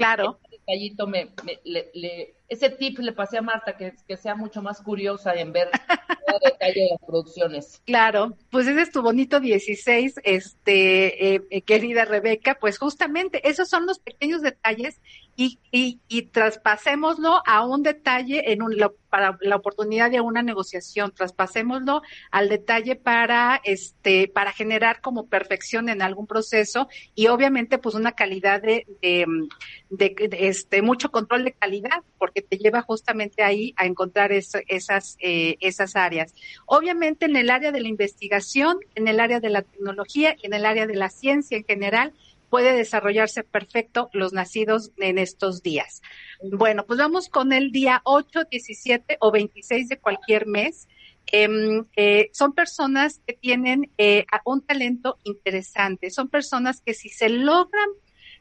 Claro. 0.00 0.40
Ese 0.44 0.56
detallito 0.56 1.06
me, 1.06 1.28
le, 1.62 2.34
ese 2.48 2.70
tip 2.70 3.00
le 3.00 3.12
pasé 3.12 3.36
a 3.36 3.42
Marta, 3.42 3.76
que, 3.76 3.92
que 4.08 4.16
sea 4.16 4.34
mucho 4.34 4.62
más 4.62 4.80
curiosa 4.80 5.34
en 5.34 5.52
ver 5.52 5.68
el 6.26 6.38
detalle 6.42 6.80
de 6.80 6.88
las 6.92 7.00
producciones. 7.06 7.82
Claro, 7.84 8.34
pues 8.50 8.66
ese 8.66 8.80
es 8.80 8.92
tu 8.92 9.02
bonito 9.02 9.40
16, 9.40 10.20
este, 10.24 11.34
eh, 11.34 11.42
eh, 11.50 11.60
querida 11.60 12.06
Rebeca, 12.06 12.56
pues 12.58 12.78
justamente 12.78 13.46
esos 13.46 13.68
son 13.68 13.84
los 13.84 13.98
pequeños 13.98 14.40
detalles 14.40 15.02
y, 15.40 15.58
y, 15.72 16.00
y 16.06 16.22
traspasémoslo 16.24 17.40
a 17.46 17.64
un 17.64 17.82
detalle 17.82 18.52
en 18.52 18.60
un, 18.60 18.76
para 19.08 19.38
la 19.40 19.56
oportunidad 19.56 20.10
de 20.10 20.20
una 20.20 20.42
negociación, 20.42 21.12
traspasémoslo 21.12 22.02
al 22.30 22.50
detalle 22.50 22.94
para 22.94 23.58
este, 23.64 24.28
para 24.28 24.52
generar 24.52 25.00
como 25.00 25.28
perfección 25.28 25.88
en 25.88 26.02
algún 26.02 26.26
proceso 26.26 26.88
y 27.14 27.28
obviamente 27.28 27.78
pues 27.78 27.94
una 27.94 28.12
calidad 28.12 28.60
de, 28.60 28.84
de, 29.00 30.30
este, 30.32 30.82
mucho 30.82 31.10
control 31.10 31.44
de 31.44 31.52
calidad, 31.52 32.02
porque 32.18 32.42
que 32.42 32.42
te 32.42 32.58
lleva 32.58 32.82
justamente 32.82 33.42
ahí 33.42 33.72
a 33.76 33.86
encontrar 33.86 34.32
esas, 34.32 35.16
eh, 35.20 35.56
esas 35.60 35.96
áreas. 35.96 36.34
Obviamente 36.66 37.24
en 37.24 37.36
el 37.36 37.48
área 37.48 37.72
de 37.72 37.80
la 37.80 37.88
investigación, 37.88 38.76
en 38.94 39.08
el 39.08 39.20
área 39.20 39.40
de 39.40 39.48
la 39.48 39.62
tecnología 39.62 40.36
y 40.40 40.46
en 40.46 40.52
el 40.52 40.66
área 40.66 40.86
de 40.86 40.96
la 40.96 41.08
ciencia 41.08 41.56
en 41.56 41.64
general, 41.64 42.12
puede 42.50 42.74
desarrollarse 42.74 43.44
perfecto 43.44 44.10
los 44.12 44.32
nacidos 44.32 44.90
en 44.98 45.18
estos 45.18 45.62
días. 45.62 46.02
Bueno, 46.42 46.84
pues 46.84 46.98
vamos 46.98 47.28
con 47.28 47.52
el 47.52 47.70
día 47.70 48.02
8, 48.04 48.40
17 48.50 49.16
o 49.20 49.30
26 49.30 49.88
de 49.88 49.98
cualquier 49.98 50.46
mes. 50.46 50.88
Em, 51.32 51.84
eh, 51.96 52.28
son 52.32 52.52
personas 52.52 53.20
que 53.24 53.34
tienen 53.34 53.90
eh, 53.98 54.26
un 54.44 54.62
talento 54.62 55.18
interesante, 55.22 56.10
son 56.10 56.28
personas 56.28 56.80
que 56.80 56.92
si 56.92 57.08
se 57.08 57.28
logran 57.28 57.88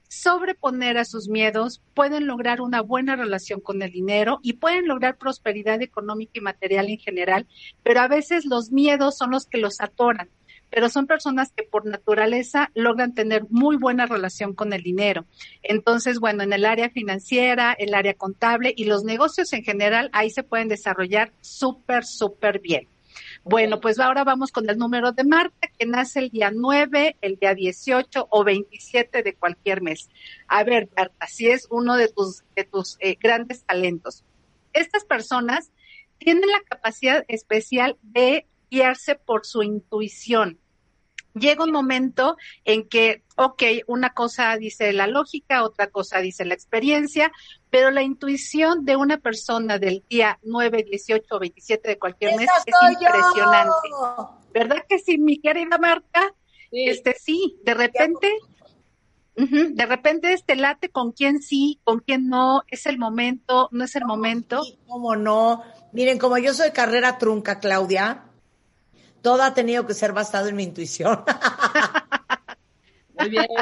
sobreponer 0.07 0.97
a 0.97 1.05
sus 1.05 1.29
miedos, 1.29 1.83
pueden 1.93 2.25
lograr 2.25 2.61
una 2.61 2.81
buena 2.81 3.15
relación 3.15 3.61
con 3.61 3.83
el 3.83 3.91
dinero 3.91 4.39
y 4.41 4.53
pueden 4.53 4.87
lograr 4.87 5.17
prosperidad 5.17 5.83
económica 5.83 6.31
y 6.33 6.41
material 6.41 6.89
en 6.89 6.97
general, 6.97 7.47
pero 7.83 7.99
a 7.99 8.07
veces 8.07 8.45
los 8.45 8.71
miedos 8.71 9.17
son 9.17 9.29
los 9.29 9.45
que 9.45 9.59
los 9.59 9.79
atoran 9.81 10.29
pero 10.69 10.89
son 10.89 11.07
personas 11.07 11.51
que 11.51 11.63
por 11.63 11.85
naturaleza 11.85 12.71
logran 12.73 13.13
tener 13.13 13.45
muy 13.49 13.77
buena 13.77 14.05
relación 14.05 14.53
con 14.53 14.73
el 14.73 14.83
dinero. 14.83 15.25
Entonces, 15.63 16.19
bueno, 16.19 16.43
en 16.43 16.53
el 16.53 16.65
área 16.65 16.89
financiera, 16.89 17.73
el 17.77 17.93
área 17.93 18.13
contable 18.13 18.73
y 18.75 18.85
los 18.85 19.03
negocios 19.03 19.51
en 19.53 19.63
general, 19.63 20.09
ahí 20.13 20.29
se 20.29 20.43
pueden 20.43 20.67
desarrollar 20.67 21.31
súper, 21.41 22.05
súper 22.05 22.59
bien. 22.59 22.87
Bueno, 23.43 23.79
pues 23.79 23.99
ahora 23.99 24.23
vamos 24.23 24.51
con 24.51 24.69
el 24.69 24.77
número 24.77 25.11
de 25.11 25.23
Marta, 25.23 25.69
que 25.77 25.85
nace 25.85 26.19
el 26.19 26.29
día 26.29 26.51
9, 26.53 27.17
el 27.21 27.37
día 27.37 27.55
18 27.55 28.27
o 28.29 28.43
27 28.43 29.23
de 29.23 29.33
cualquier 29.35 29.81
mes. 29.81 30.09
A 30.47 30.63
ver, 30.63 30.89
Marta, 30.95 31.27
si 31.27 31.47
es 31.47 31.67
uno 31.69 31.95
de 31.95 32.09
tus, 32.09 32.43
de 32.55 32.65
tus 32.65 32.97
eh, 32.99 33.17
grandes 33.19 33.63
talentos. 33.63 34.23
Estas 34.73 35.03
personas 35.05 35.71
tienen 36.17 36.49
la 36.49 36.61
capacidad 36.67 37.23
especial 37.27 37.97
de 38.01 38.45
guiarse 38.69 39.15
por 39.15 39.45
su 39.45 39.63
intuición. 39.63 40.59
Llega 41.35 41.63
un 41.63 41.71
momento 41.71 42.37
en 42.65 42.87
que, 42.87 43.23
ok, 43.35 43.63
una 43.87 44.13
cosa 44.13 44.57
dice 44.57 44.91
la 44.93 45.07
lógica, 45.07 45.63
otra 45.63 45.87
cosa 45.87 46.19
dice 46.19 46.43
la 46.43 46.55
experiencia, 46.55 47.31
pero 47.69 47.91
la 47.91 48.01
intuición 48.01 48.83
de 48.83 48.95
una 48.95 49.17
persona 49.17 49.77
del 49.77 50.03
día 50.09 50.39
9, 50.41 50.85
18 50.89 51.23
o 51.29 51.39
27 51.39 51.87
de 51.87 51.99
cualquier 51.99 52.35
mes 52.35 52.49
es 52.65 52.73
impresionante. 52.91 53.89
¿Verdad 54.53 54.83
que 54.87 54.99
sí, 54.99 55.17
mi 55.17 55.39
querida 55.39 55.77
Marta? 55.77 56.33
Este 56.71 57.15
sí, 57.19 57.57
de 57.63 57.73
repente, 57.75 58.27
de 59.35 59.85
repente 59.85 60.33
este 60.33 60.55
late 60.55 60.89
con 60.89 61.11
quién 61.11 61.41
sí, 61.41 61.79
con 61.83 61.99
quién 61.99 62.27
no, 62.27 62.63
es 62.67 62.87
el 62.87 62.97
momento, 62.97 63.69
no 63.71 63.83
es 63.85 63.95
el 63.95 64.05
momento. 64.05 64.61
¿Cómo 64.87 65.15
no? 65.15 65.63
Miren, 65.93 66.17
como 66.17 66.37
yo 66.37 66.53
soy 66.53 66.71
carrera 66.71 67.17
trunca, 67.17 67.59
Claudia, 67.59 68.28
todo 69.21 69.43
ha 69.43 69.53
tenido 69.53 69.85
que 69.85 69.93
ser 69.93 70.13
basado 70.13 70.47
en 70.47 70.55
mi 70.55 70.63
intuición. 70.63 71.23
Muy 73.17 73.29
bien. 73.29 73.45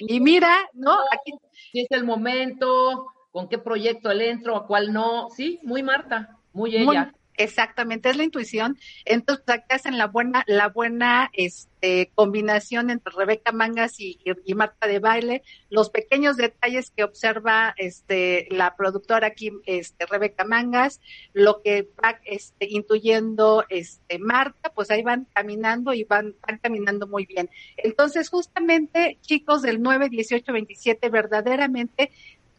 Y 0.00 0.20
mira, 0.20 0.68
¿no? 0.74 0.92
Aquí 0.92 1.32
si 1.72 1.80
es 1.80 1.90
el 1.90 2.04
momento, 2.04 3.06
con 3.32 3.48
qué 3.48 3.58
proyecto 3.58 4.10
él 4.10 4.20
entro, 4.20 4.54
a 4.54 4.66
cuál 4.66 4.92
no. 4.92 5.28
Sí, 5.34 5.58
muy 5.62 5.82
Marta, 5.82 6.38
muy 6.52 6.76
ella. 6.76 7.12
Exactamente, 7.42 8.08
es 8.08 8.16
la 8.16 8.24
intuición. 8.24 8.78
Entonces, 9.04 9.44
acá 9.48 9.74
hacen 9.76 9.98
la 9.98 10.06
buena, 10.06 10.44
la 10.46 10.68
buena 10.68 11.28
este, 11.32 12.12
combinación 12.14 12.90
entre 12.90 13.12
Rebeca 13.12 13.50
Mangas 13.50 13.98
y, 13.98 14.18
Marta 14.54 14.86
de 14.86 15.00
Baile, 15.00 15.42
los 15.68 15.90
pequeños 15.90 16.36
detalles 16.36 16.90
que 16.90 17.02
observa 17.02 17.74
este, 17.76 18.46
la 18.50 18.76
productora 18.76 19.26
aquí, 19.26 19.50
este, 19.66 20.06
Rebeca 20.06 20.44
Mangas, 20.44 21.00
lo 21.32 21.62
que 21.62 21.88
va 22.02 22.20
este, 22.24 22.68
intuyendo 22.70 23.64
este, 23.68 24.18
Marta, 24.18 24.70
pues 24.72 24.90
ahí 24.90 25.02
van 25.02 25.26
caminando 25.32 25.92
y 25.92 26.04
van, 26.04 26.36
van 26.46 26.58
caminando 26.58 27.06
muy 27.08 27.26
bien. 27.26 27.50
Entonces, 27.76 28.28
justamente, 28.28 29.18
chicos 29.20 29.62
del 29.62 29.82
9, 29.82 30.08
18, 30.10 30.52
27, 30.52 31.08
verdaderamente 31.08 32.12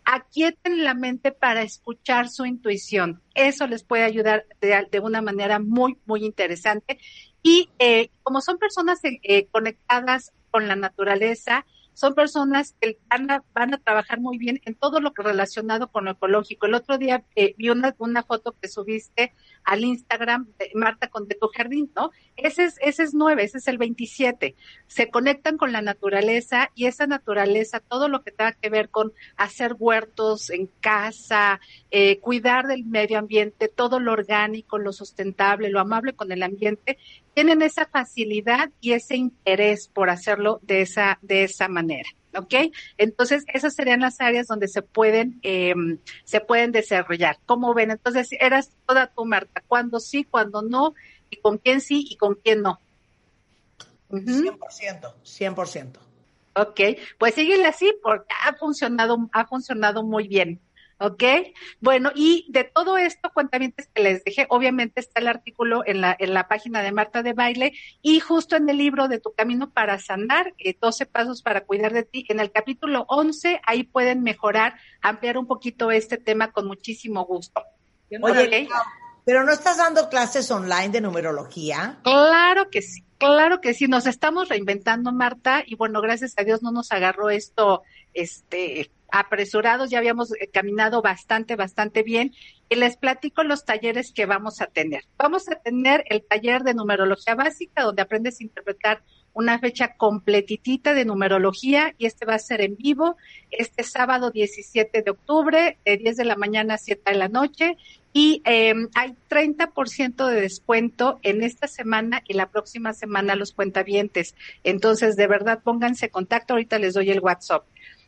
aquieten 0.05 0.83
la 0.83 0.93
mente 0.93 1.31
para 1.31 1.62
escuchar 1.62 2.29
su 2.29 2.45
intuición. 2.45 3.22
Eso 3.36 3.67
les 3.67 3.83
puede 3.83 4.03
ayudar 4.03 4.45
de, 4.62 5.00
una 5.00 5.22
manera 5.22 5.60
muy, 5.60 5.98
muy 6.05 6.25
interesante. 6.25 7.00
Y 7.41 7.69
eh, 7.79 8.10
como 8.24 8.41
son 8.41 8.57
personas 8.57 9.00
eh, 9.03 9.48
conectadas 9.51 10.31
con 10.51 10.67
la 10.67 10.75
naturaleza, 10.75 11.66
son 11.94 12.14
personas 12.16 12.75
que 12.79 12.98
van 13.10 13.29
a, 13.32 13.44
van 13.53 13.74
a 13.74 13.77
trabajar 13.77 14.20
muy 14.20 14.38
bien 14.38 14.62
en 14.66 14.75
todo 14.75 15.00
lo 15.00 15.14
relacionado 15.16 15.92
con 15.92 16.06
lo 16.06 16.12
ecológico. 16.12 16.66
El 16.66 16.74
otro 16.74 16.98
día 16.98 17.24
eh, 17.36 17.56
vi 17.58 17.70
una, 17.70 17.96
una 17.98 18.24
foto 18.24 18.56
que 18.60 18.68
subiste 18.68 19.34
al 19.64 19.84
Instagram 19.84 20.48
de 20.60 20.72
Marta 20.75 21.08
con 21.08 21.27
de 21.27 21.36
tu 21.36 21.48
jardín, 21.48 21.92
¿no? 21.96 22.12
Ese 22.36 22.66
es, 22.66 22.77
ese 22.82 23.03
es 23.03 23.14
nueve, 23.14 23.44
ese 23.44 23.60
es 23.60 23.68
el 23.68 23.77
27. 23.77 24.56
Se 24.88 25.10
conectan 25.10 25.58
con 25.58 25.72
la 25.72 25.82
naturaleza 25.82 26.70
y 26.75 26.86
esa 26.86 27.08
naturaleza, 27.08 27.79
todo 27.79 28.10
lo 28.10 28.24
que 28.24 28.32
tenga 28.32 28.53
que 28.53 28.70
ver 28.70 28.90
con 28.90 29.14
hacer 29.38 29.75
huertos 29.77 30.50
en 30.50 30.68
casa, 30.79 31.60
eh, 31.92 32.20
cuidar 32.20 32.68
del 32.68 32.86
medio 32.86 33.20
ambiente, 33.20 33.68
todo 33.68 34.00
lo 34.00 34.12
orgánico, 34.12 34.77
lo 34.77 34.92
sustentable, 34.92 35.70
lo 35.70 35.79
amable 35.79 36.14
con 36.14 36.32
el 36.32 36.44
ambiente, 36.44 36.98
tienen 37.33 37.61
esa 37.61 37.85
facilidad 37.85 38.69
y 38.81 38.93
ese 38.93 39.15
interés 39.15 39.87
por 39.87 40.09
hacerlo 40.09 40.59
de 40.63 40.81
esa, 40.81 41.19
de 41.22 41.43
esa 41.43 41.67
manera. 41.67 42.09
¿ok? 42.35 42.53
Entonces, 42.98 43.43
esas 43.53 43.75
serían 43.75 44.01
las 44.01 44.19
áreas 44.19 44.48
donde 44.48 44.67
se 44.67 44.81
pueden, 44.81 45.39
eh, 45.43 45.74
se 46.24 46.41
pueden 46.41 46.72
desarrollar. 46.72 47.37
¿Cómo 47.46 47.74
ven? 47.74 47.91
Entonces, 47.91 48.29
eras 48.39 48.72
toda 48.87 49.07
tu 49.07 49.25
marca, 49.25 49.63
cuándo 49.67 50.00
sí, 50.00 50.24
cuándo 50.24 50.61
no, 50.61 50.93
y 51.29 51.37
con 51.37 51.57
quién 51.57 51.81
sí 51.81 52.05
y 52.09 52.17
con 52.17 52.35
quién 52.35 52.61
no. 52.61 52.79
100%, 54.09 55.13
100%. 55.24 56.00
Ok, 56.55 56.79
pues 57.17 57.33
síguele 57.33 57.65
así 57.65 57.91
porque 58.03 58.27
ha 58.46 58.53
funcionado, 58.53 59.27
ha 59.31 59.48
funcionado 59.48 60.03
muy 60.03 60.27
bien. 60.27 60.59
¿Ok? 61.03 61.22
Bueno, 61.81 62.11
y 62.16 62.46
de 62.50 62.63
todo 62.63 62.98
esto, 62.98 63.29
cuentamientos 63.33 63.87
que 63.94 64.01
les 64.01 64.24
dejé, 64.24 64.48
obviamente 64.50 65.01
está 65.01 65.20
el 65.20 65.27
artículo 65.27 65.83
en 65.85 66.00
la, 66.00 66.16
en 66.18 66.33
la 66.33 66.48
página 66.48 66.81
de 66.81 66.94
Marta 66.94 67.22
de 67.24 67.33
Baile 67.33 67.74
y 68.01 68.22
justo 68.22 68.55
en 68.55 68.70
el 68.70 68.77
libro 68.77 69.09
de 69.09 69.20
Tu 69.20 69.33
Camino 69.33 69.70
para 69.70 70.00
Sanar, 70.00 70.53
12 70.79 71.05
Pasos 71.07 71.42
para 71.42 71.66
Cuidar 71.66 71.92
de 71.92 72.03
Ti, 72.03 72.25
en 72.29 72.39
el 72.39 72.53
capítulo 72.53 73.05
11, 73.09 73.59
ahí 73.66 73.83
pueden 73.83 74.24
mejorar, 74.24 74.75
ampliar 75.01 75.37
un 75.37 75.46
poquito 75.46 75.92
este 75.92 76.18
tema 76.18 76.53
con 76.53 76.68
muchísimo 76.68 77.25
gusto. 77.25 77.61
Oye, 78.22 78.70
pero 79.25 79.44
no 79.44 79.51
estás 79.51 79.77
dando 79.77 80.07
clases 80.09 80.50
online 80.51 80.89
de 80.89 81.01
numerología. 81.01 82.00
Claro 82.03 82.70
que 82.70 82.81
sí, 82.81 83.03
claro 83.18 83.59
que 83.59 83.74
sí, 83.74 83.87
nos 83.87 84.05
estamos 84.05 84.48
reinventando, 84.48 85.11
Marta, 85.11 85.63
y 85.66 85.75
bueno, 85.75 86.01
gracias 86.01 86.33
a 86.37 86.44
Dios 86.44 86.61
no 86.61 86.72
nos 86.72 86.92
agarró 86.92 87.29
esto, 87.29 87.83
este, 88.13 88.92
apresurados, 89.14 89.92
ya 89.92 90.00
habíamos 90.00 90.32
eh, 90.34 90.50
caminado 90.52 91.04
bastante, 91.04 91.56
bastante 91.56 92.02
bien. 92.02 92.34
Y 92.68 92.76
les 92.76 92.98
platico 92.98 93.44
los 93.44 93.64
talleres 93.64 94.12
que 94.12 94.26
vamos 94.26 94.60
a 94.60 94.66
tener. 94.66 95.04
Vamos 95.18 95.48
a 95.50 95.56
tener 95.56 96.04
el 96.10 96.24
taller 96.24 96.64
de 96.64 96.74
numerología 96.74 97.36
básica, 97.36 97.84
donde 97.84 98.02
aprendes 98.02 98.40
a 98.40 98.44
interpretar 98.44 99.04
una 99.34 99.60
fecha 99.60 99.96
completitita 99.96 100.96
de 100.96 101.06
numerología 101.06 101.94
y 101.98 102.08
este 102.08 102.26
va 102.26 102.36
a 102.36 102.40
ser 102.40 102.62
en 102.62 102.76
vivo 102.76 103.18
este 103.52 103.84
sábado 103.84 104.32
17 104.32 105.02
de 105.02 105.12
octubre, 105.12 105.78
de 105.86 105.98
10 105.98 106.18
de 106.18 106.26
la 106.26 106.36
mañana 106.36 106.76
a 106.76 106.78
7 106.80 107.12
de 107.12 107.18
la 107.18 107.28
noche. 107.28 107.78
Y 108.14 108.42
eh, 108.46 108.74
hay 108.96 109.16
30% 109.30 110.28
de 110.28 110.42
descuento 110.42 111.20
en 111.22 111.44
esta 111.44 111.68
semana 111.68 112.24
y 112.28 112.34
la 112.34 112.50
próxima 112.50 112.94
semana 112.94 113.36
los 113.36 113.54
cuentavientes. 113.54 114.36
Entonces, 114.64 115.16
de 115.16 115.28
verdad, 115.28 115.62
pónganse 115.64 116.10
contacto. 116.10 116.54
Ahorita 116.54 116.78
les 116.80 116.94
doy 116.94 117.10
el 117.12 117.20
WhatsApp. 117.20 117.64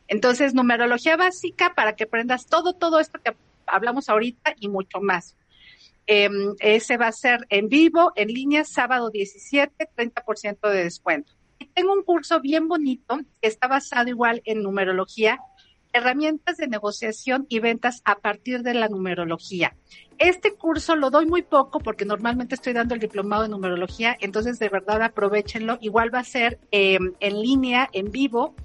Entonces, 0.07 0.53
numerología 0.53 1.17
básica 1.17 1.73
para 1.75 1.95
que 1.95 2.05
aprendas 2.05 2.47
todo, 2.47 2.73
todo 2.73 2.99
esto 2.99 3.19
que 3.23 3.35
hablamos 3.65 4.09
ahorita 4.09 4.55
y 4.59 4.67
mucho 4.67 5.01
más. 5.01 5.35
Em, 6.07 6.55
ese 6.59 6.97
va 6.97 7.07
a 7.07 7.11
ser 7.11 7.47
en 7.49 7.67
vivo, 7.67 8.13
en 8.15 8.27
línea, 8.27 8.63
sábado 8.63 9.09
17, 9.09 9.89
30% 9.95 10.69
de 10.69 10.83
descuento. 10.83 11.33
Y 11.57 11.65
tengo 11.65 11.93
un 11.93 12.03
curso 12.03 12.39
bien 12.41 12.67
bonito 12.67 13.19
que 13.41 13.47
está 13.47 13.67
basado 13.67 14.09
igual 14.09 14.41
en 14.45 14.61
numerología, 14.61 15.39
herramientas 15.93 16.57
de 16.57 16.67
negociación 16.67 17.45
y 17.49 17.59
ventas 17.59 18.01
a 18.03 18.19
partir 18.19 18.61
de 18.61 18.73
la 18.73 18.89
numerología. 18.89 19.75
Este 20.17 20.53
curso 20.53 20.95
lo 20.95 21.09
doy 21.09 21.25
muy 21.25 21.41
poco 21.41 21.79
porque 21.79 22.05
normalmente 22.05 22.55
estoy 22.55 22.73
dando 22.73 22.93
el 22.93 22.99
diplomado 22.99 23.43
de 23.43 23.49
numerología, 23.49 24.15
entonces 24.19 24.59
de 24.59 24.69
verdad 24.69 25.01
aprovechenlo. 25.01 25.77
Igual 25.81 26.13
va 26.13 26.19
a 26.19 26.23
ser 26.23 26.59
em, 26.71 27.13
en 27.19 27.41
línea, 27.41 27.89
en 27.93 28.11
vivo. 28.11 28.55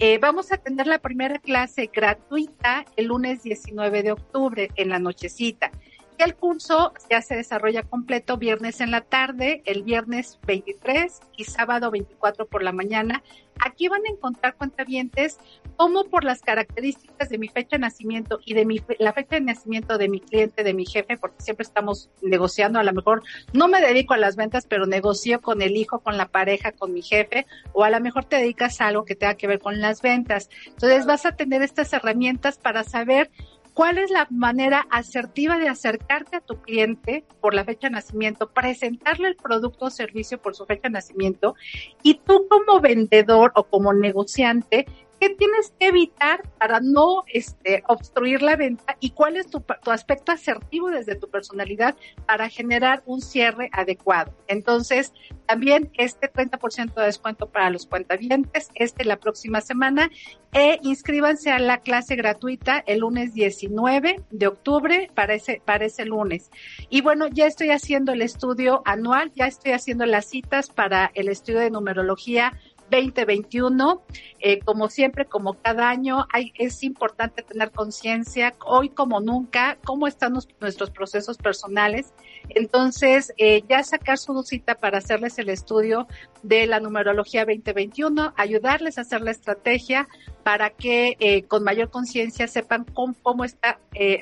Eh, 0.00 0.18
vamos 0.18 0.50
a 0.50 0.56
tener 0.56 0.88
la 0.88 0.98
primera 0.98 1.38
clase 1.38 1.88
gratuita 1.92 2.84
el 2.96 3.06
lunes 3.06 3.44
19 3.44 4.02
de 4.02 4.12
octubre 4.12 4.68
en 4.74 4.88
la 4.88 4.98
nochecita. 4.98 5.70
El 6.18 6.34
curso 6.34 6.92
ya 7.10 7.22
se 7.22 7.36
desarrolla 7.36 7.82
completo 7.82 8.36
viernes 8.36 8.80
en 8.80 8.90
la 8.90 9.00
tarde, 9.00 9.62
el 9.64 9.82
viernes 9.82 10.38
23 10.46 11.20
y 11.36 11.44
sábado 11.44 11.90
24 11.90 12.46
por 12.46 12.62
la 12.62 12.72
mañana. 12.72 13.22
Aquí 13.64 13.88
van 13.88 14.02
a 14.06 14.12
encontrar 14.12 14.54
cuentavientes 14.56 15.38
como 15.76 16.04
por 16.04 16.24
las 16.24 16.40
características 16.40 17.28
de 17.28 17.38
mi 17.38 17.48
fecha 17.48 17.76
de 17.76 17.80
nacimiento 17.80 18.40
y 18.44 18.54
de 18.54 18.64
mi, 18.64 18.80
la 18.98 19.12
fecha 19.12 19.36
de 19.36 19.40
nacimiento 19.40 19.98
de 19.98 20.08
mi 20.08 20.20
cliente, 20.20 20.64
de 20.64 20.74
mi 20.74 20.86
jefe, 20.86 21.16
porque 21.16 21.42
siempre 21.42 21.64
estamos 21.64 22.10
negociando, 22.22 22.78
a 22.78 22.84
lo 22.84 22.92
mejor 22.92 23.22
no 23.52 23.68
me 23.68 23.80
dedico 23.80 24.14
a 24.14 24.18
las 24.18 24.36
ventas, 24.36 24.66
pero 24.66 24.86
negocio 24.86 25.40
con 25.40 25.62
el 25.62 25.76
hijo, 25.76 26.00
con 26.00 26.16
la 26.16 26.28
pareja, 26.28 26.72
con 26.72 26.92
mi 26.92 27.02
jefe, 27.02 27.46
o 27.72 27.84
a 27.84 27.90
lo 27.90 28.00
mejor 28.00 28.24
te 28.24 28.36
dedicas 28.36 28.80
a 28.80 28.88
algo 28.88 29.04
que 29.04 29.14
tenga 29.14 29.34
que 29.34 29.46
ver 29.46 29.58
con 29.58 29.80
las 29.80 30.02
ventas. 30.02 30.48
Entonces 30.66 31.06
vas 31.06 31.26
a 31.26 31.36
tener 31.36 31.62
estas 31.62 31.92
herramientas 31.92 32.58
para 32.58 32.84
saber 32.84 33.30
¿Cuál 33.74 33.98
es 33.98 34.10
la 34.10 34.28
manera 34.30 34.86
asertiva 34.88 35.58
de 35.58 35.68
acercarte 35.68 36.36
a 36.36 36.40
tu 36.40 36.62
cliente 36.62 37.24
por 37.40 37.54
la 37.54 37.64
fecha 37.64 37.88
de 37.88 37.94
nacimiento, 37.94 38.48
presentarle 38.50 39.28
el 39.28 39.36
producto 39.36 39.86
o 39.86 39.90
servicio 39.90 40.38
por 40.40 40.54
su 40.54 40.64
fecha 40.64 40.82
de 40.84 40.90
nacimiento 40.90 41.56
y 42.04 42.14
tú 42.14 42.46
como 42.48 42.80
vendedor 42.80 43.50
o 43.56 43.64
como 43.64 43.92
negociante 43.92 44.86
¿Qué 45.24 45.30
tienes 45.30 45.72
que 45.80 45.86
evitar 45.86 46.42
para 46.58 46.80
no 46.80 47.22
este, 47.32 47.82
obstruir 47.88 48.42
la 48.42 48.56
venta 48.56 48.98
y 49.00 49.12
cuál 49.12 49.38
es 49.38 49.48
tu, 49.48 49.64
aspecto 49.90 50.32
asertivo 50.32 50.90
desde 50.90 51.14
tu 51.14 51.30
personalidad 51.30 51.96
para 52.26 52.50
generar 52.50 53.02
un 53.06 53.22
cierre 53.22 53.70
adecuado? 53.72 54.34
Entonces, 54.48 55.14
también 55.46 55.90
este 55.94 56.30
30% 56.30 56.92
de 56.92 57.06
descuento 57.06 57.48
para 57.48 57.70
los 57.70 57.86
cuentavientes, 57.86 58.68
este 58.74 59.06
la 59.06 59.16
próxima 59.16 59.62
semana, 59.62 60.10
e 60.52 60.78
inscríbanse 60.82 61.50
a 61.50 61.58
la 61.58 61.78
clase 61.78 62.16
gratuita 62.16 62.84
el 62.86 63.00
lunes 63.00 63.32
19 63.32 64.22
de 64.30 64.46
octubre 64.46 65.10
para 65.14 65.34
ese, 65.34 65.62
para 65.64 65.86
ese 65.86 66.04
lunes. 66.04 66.50
Y 66.90 67.00
bueno, 67.00 67.28
ya 67.28 67.46
estoy 67.46 67.70
haciendo 67.70 68.12
el 68.12 68.20
estudio 68.20 68.82
anual, 68.84 69.32
ya 69.34 69.46
estoy 69.46 69.72
haciendo 69.72 70.04
las 70.04 70.26
citas 70.26 70.68
para 70.68 71.10
el 71.14 71.28
estudio 71.28 71.60
de 71.60 71.70
numerología 71.70 72.52
2021. 72.90 74.02
Eh, 74.40 74.60
como 74.60 74.88
siempre, 74.88 75.24
como 75.24 75.54
cada 75.54 75.88
año, 75.88 76.26
hay, 76.32 76.52
es 76.56 76.82
importante 76.82 77.42
tener 77.42 77.70
conciencia, 77.70 78.54
hoy 78.64 78.90
como 78.90 79.20
nunca, 79.20 79.78
cómo 79.84 80.06
están 80.06 80.34
nuestros 80.60 80.90
procesos 80.90 81.38
personales. 81.38 82.12
Entonces, 82.50 83.32
eh, 83.38 83.62
ya 83.68 83.82
sacar 83.82 84.18
su 84.18 84.42
cita 84.42 84.74
para 84.74 84.98
hacerles 84.98 85.38
el 85.38 85.48
estudio 85.48 86.06
de 86.42 86.66
la 86.66 86.80
numerología 86.80 87.44
2021, 87.44 88.34
ayudarles 88.36 88.98
a 88.98 89.02
hacer 89.02 89.22
la 89.22 89.30
estrategia 89.30 90.08
para 90.42 90.70
que 90.70 91.16
eh, 91.20 91.44
con 91.44 91.64
mayor 91.64 91.90
conciencia 91.90 92.46
sepan 92.48 92.84
cómo, 92.84 93.14
cómo 93.22 93.44
está 93.44 93.78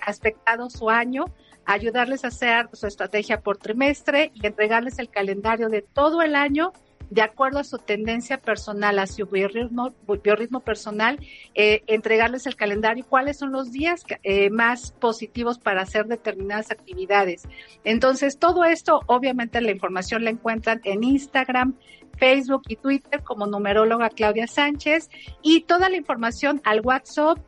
aspectado 0.06 0.68
su 0.70 0.90
año 0.90 1.24
ayudarles 1.64 2.24
a 2.24 2.28
hacer 2.28 2.68
su 2.72 2.86
estrategia 2.86 3.40
por 3.40 3.56
trimestre 3.56 4.30
y 4.34 4.46
entregarles 4.46 4.98
el 4.98 5.08
calendario 5.08 5.68
de 5.68 5.82
todo 5.82 6.22
el 6.22 6.34
año 6.34 6.72
de 7.10 7.22
acuerdo 7.22 7.58
a 7.58 7.64
su 7.64 7.78
tendencia 7.78 8.38
personal, 8.38 8.98
a 8.98 9.06
su 9.06 9.26
biorritmo, 9.26 10.60
personal, 10.60 11.18
eh, 11.54 11.82
entregarles 11.86 12.46
el 12.46 12.56
calendario 12.56 13.04
cuáles 13.08 13.38
son 13.38 13.52
los 13.52 13.72
días 13.72 14.04
eh, 14.22 14.50
más 14.50 14.92
positivos 14.92 15.58
para 15.58 15.80
hacer 15.82 16.06
determinadas 16.06 16.70
actividades. 16.70 17.42
Entonces, 17.84 18.38
todo 18.38 18.64
esto, 18.64 19.00
obviamente 19.06 19.60
la 19.60 19.70
información 19.70 20.24
la 20.24 20.30
encuentran 20.30 20.80
en 20.84 21.04
Instagram, 21.04 21.74
Facebook 22.18 22.62
y 22.68 22.76
Twitter 22.76 23.22
como 23.22 23.46
numeróloga 23.46 24.08
Claudia 24.10 24.46
Sánchez 24.46 25.08
y 25.42 25.62
toda 25.62 25.88
la 25.88 25.96
información 25.96 26.60
al 26.64 26.80
WhatsApp 26.80 27.38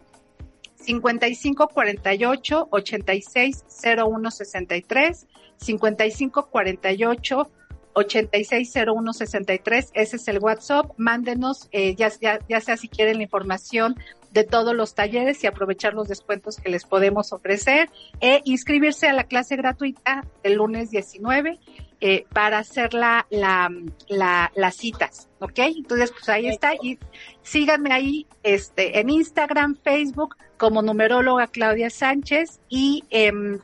5548 0.76 2.68
860163 2.70 5.26
5548 5.56 7.50
860163, 7.94 9.90
ese 9.94 10.16
es 10.16 10.28
el 10.28 10.38
WhatsApp. 10.38 10.90
Mándenos, 10.96 11.68
eh, 11.72 11.94
ya, 11.94 12.12
ya, 12.20 12.38
ya 12.48 12.60
sea 12.60 12.76
si 12.76 12.88
quieren 12.88 13.18
la 13.18 13.22
información 13.22 13.96
de 14.32 14.42
todos 14.44 14.74
los 14.74 14.94
talleres 14.94 15.42
y 15.44 15.46
aprovechar 15.46 15.94
los 15.94 16.08
descuentos 16.08 16.56
que 16.56 16.68
les 16.68 16.84
podemos 16.84 17.32
ofrecer 17.32 17.88
e 18.20 18.42
inscribirse 18.44 19.06
a 19.06 19.12
la 19.12 19.24
clase 19.24 19.54
gratuita 19.54 20.24
el 20.42 20.54
lunes 20.54 20.90
19 20.90 21.60
eh, 22.00 22.26
para 22.32 22.58
hacer 22.58 22.94
la, 22.94 23.26
la, 23.30 23.70
la, 24.08 24.50
las 24.56 24.74
citas, 24.74 25.28
¿ok? 25.38 25.58
Entonces, 25.58 26.10
pues 26.10 26.28
ahí 26.28 26.48
está 26.48 26.74
y 26.74 26.98
síganme 27.42 27.92
ahí 27.92 28.26
este, 28.42 28.98
en 28.98 29.08
Instagram, 29.08 29.76
Facebook 29.76 30.36
como 30.58 30.82
numeróloga 30.82 31.46
Claudia 31.46 31.88
Sánchez 31.88 32.60
y 32.68 33.04
em, 33.10 33.60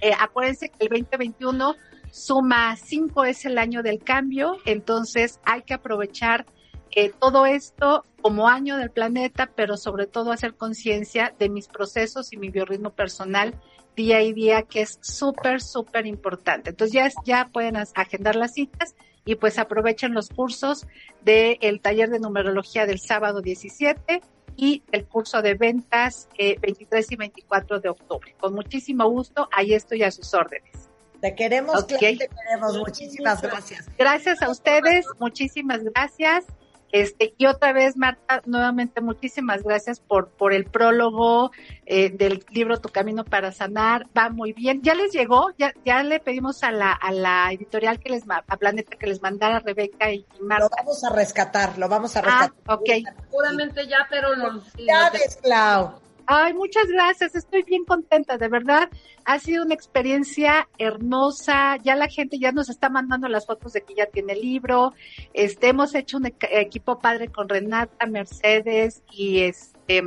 eh, 0.00 0.12
acuérdense 0.18 0.68
que 0.68 0.86
el 0.86 0.88
2021 0.88 1.74
suma 2.10 2.76
5 2.76 3.24
es 3.24 3.44
el 3.44 3.58
año 3.58 3.82
del 3.82 3.98
cambio, 3.98 4.56
entonces 4.64 5.40
hay 5.44 5.62
que 5.62 5.74
aprovechar 5.74 6.46
eh, 6.90 7.12
todo 7.18 7.46
esto 7.46 8.04
como 8.22 8.48
año 8.48 8.76
del 8.76 8.90
planeta, 8.90 9.50
pero 9.54 9.76
sobre 9.76 10.06
todo 10.06 10.32
hacer 10.32 10.54
conciencia 10.54 11.34
de 11.38 11.48
mis 11.48 11.68
procesos 11.68 12.32
y 12.32 12.36
mi 12.36 12.50
biorritmo 12.50 12.90
personal 12.90 13.54
día 13.94 14.22
y 14.22 14.32
día, 14.32 14.62
que 14.62 14.82
es 14.82 14.98
súper, 15.02 15.60
súper 15.60 16.06
importante. 16.06 16.70
Entonces 16.70 16.94
ya, 16.94 17.10
ya 17.24 17.48
pueden 17.52 17.76
agendar 17.76 18.36
las 18.36 18.54
citas 18.54 18.94
y 19.24 19.34
pues 19.34 19.58
aprovechen 19.58 20.14
los 20.14 20.28
cursos 20.30 20.86
del 21.22 21.80
taller 21.80 22.08
de 22.08 22.20
numerología 22.20 22.86
del 22.86 23.00
sábado 23.00 23.42
17 23.42 24.22
y 24.56 24.82
el 24.90 25.04
curso 25.04 25.42
de 25.42 25.54
ventas 25.54 26.28
23 26.38 27.04
eh, 27.04 27.08
y 27.10 27.16
24 27.16 27.80
de 27.80 27.88
octubre. 27.90 28.34
Con 28.40 28.54
muchísimo 28.54 29.08
gusto, 29.08 29.48
ahí 29.52 29.74
estoy 29.74 30.02
a 30.02 30.10
sus 30.10 30.32
órdenes. 30.32 30.87
Te 31.20 31.34
queremos, 31.34 31.86
te 31.86 31.96
queremos. 31.98 32.78
Muchísimas 32.78 33.42
gracias. 33.42 33.86
Gracias 33.98 34.42
a 34.42 34.50
ustedes, 34.50 35.06
muchísimas 35.18 35.82
gracias. 35.82 36.44
Este, 36.90 37.34
y 37.36 37.46
otra 37.46 37.72
vez, 37.72 37.96
Marta, 37.96 38.40
nuevamente 38.46 39.00
muchísimas 39.00 39.62
gracias 39.62 40.00
por, 40.00 40.30
por 40.30 40.54
el 40.54 40.64
prólogo 40.64 41.50
eh, 41.84 42.08
del 42.10 42.44
libro 42.50 42.80
Tu 42.80 42.88
Camino 42.88 43.24
para 43.24 43.52
Sanar. 43.52 44.06
Va 44.16 44.30
muy 44.30 44.52
bien. 44.52 44.80
¿Ya 44.82 44.94
les 44.94 45.12
llegó? 45.12 45.50
Ya, 45.58 45.74
ya 45.84 46.02
le 46.02 46.18
pedimos 46.18 46.62
a 46.62 46.70
la, 46.70 46.92
a 46.92 47.12
la 47.12 47.52
editorial 47.52 48.00
que 48.00 48.10
les, 48.10 48.24
a 48.28 48.56
Planeta 48.56 48.96
que 48.96 49.06
les 49.06 49.20
mandara 49.20 49.60
Rebeca 49.60 50.10
y, 50.10 50.24
Marta. 50.40 50.64
Lo 50.64 50.70
vamos 50.76 51.04
a 51.04 51.10
rescatar, 51.10 51.78
lo 51.78 51.88
vamos 51.88 52.16
a 52.16 52.22
rescatar. 52.22 52.52
Ah, 52.66 52.74
ok. 52.74 52.88
Seguramente 53.24 53.86
ya, 53.86 54.06
pero 54.08 54.34
no. 54.36 54.62
Ya, 54.78 55.12
Clau. 55.42 56.07
Ay, 56.30 56.52
muchas 56.52 56.88
gracias, 56.88 57.34
estoy 57.34 57.62
bien 57.62 57.86
contenta, 57.86 58.36
de 58.36 58.48
verdad. 58.48 58.90
Ha 59.24 59.38
sido 59.38 59.64
una 59.64 59.72
experiencia 59.72 60.68
hermosa. 60.76 61.78
Ya 61.82 61.96
la 61.96 62.06
gente 62.06 62.38
ya 62.38 62.52
nos 62.52 62.68
está 62.68 62.90
mandando 62.90 63.28
las 63.28 63.46
fotos 63.46 63.72
de 63.72 63.80
que 63.80 63.94
ya 63.94 64.04
tiene 64.04 64.34
el 64.34 64.42
libro. 64.42 64.92
Este, 65.32 65.68
hemos 65.68 65.94
hecho 65.94 66.18
un 66.18 66.26
equipo 66.26 66.98
padre 66.98 67.28
con 67.28 67.48
Renata, 67.48 68.04
Mercedes 68.04 69.02
y 69.10 69.40
este 69.40 70.02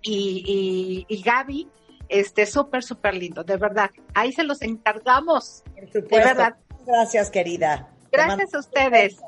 y, 0.00 1.04
y, 1.06 1.22
Gaby. 1.22 1.68
Este, 2.08 2.46
súper, 2.46 2.82
súper 2.82 3.14
lindo, 3.14 3.44
de 3.44 3.58
verdad. 3.58 3.90
Ahí 4.14 4.32
se 4.32 4.44
los 4.44 4.62
encargamos. 4.62 5.62
De 5.92 6.00
verdad. 6.08 6.56
Gracias, 6.86 7.30
querida. 7.30 7.90
Gracias 8.10 8.54
a 8.54 8.60
ustedes. 8.60 9.18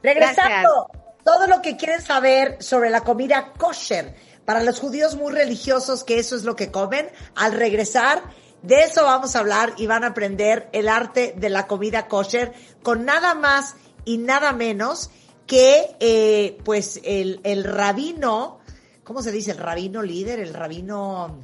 Regresando, 0.00 0.86
todo 1.24 1.48
lo 1.48 1.60
que 1.60 1.76
quieren 1.76 2.00
saber 2.00 2.62
sobre 2.62 2.90
la 2.90 3.00
comida 3.00 3.52
kosher 3.58 4.14
para 4.44 4.62
los 4.62 4.80
judíos 4.80 5.16
muy 5.16 5.32
religiosos, 5.32 6.04
que 6.04 6.18
eso 6.18 6.36
es 6.36 6.44
lo 6.44 6.56
que 6.56 6.70
comen, 6.70 7.08
al 7.34 7.52
regresar, 7.52 8.22
de 8.62 8.82
eso 8.84 9.04
vamos 9.04 9.36
a 9.36 9.40
hablar 9.40 9.74
y 9.76 9.86
van 9.86 10.04
a 10.04 10.08
aprender 10.08 10.68
el 10.72 10.88
arte 10.88 11.34
de 11.36 11.50
la 11.50 11.66
comida 11.66 12.08
kosher 12.08 12.52
con 12.82 13.04
nada 13.04 13.34
más 13.34 13.76
y 14.04 14.18
nada 14.18 14.52
menos 14.52 15.10
que, 15.46 15.96
eh, 16.00 16.58
pues, 16.64 17.00
el, 17.04 17.40
el 17.44 17.64
rabino, 17.64 18.60
¿cómo 19.02 19.22
se 19.22 19.32
dice? 19.32 19.50
El 19.50 19.58
rabino 19.58 20.02
líder, 20.02 20.40
el 20.40 20.54
rabino, 20.54 21.38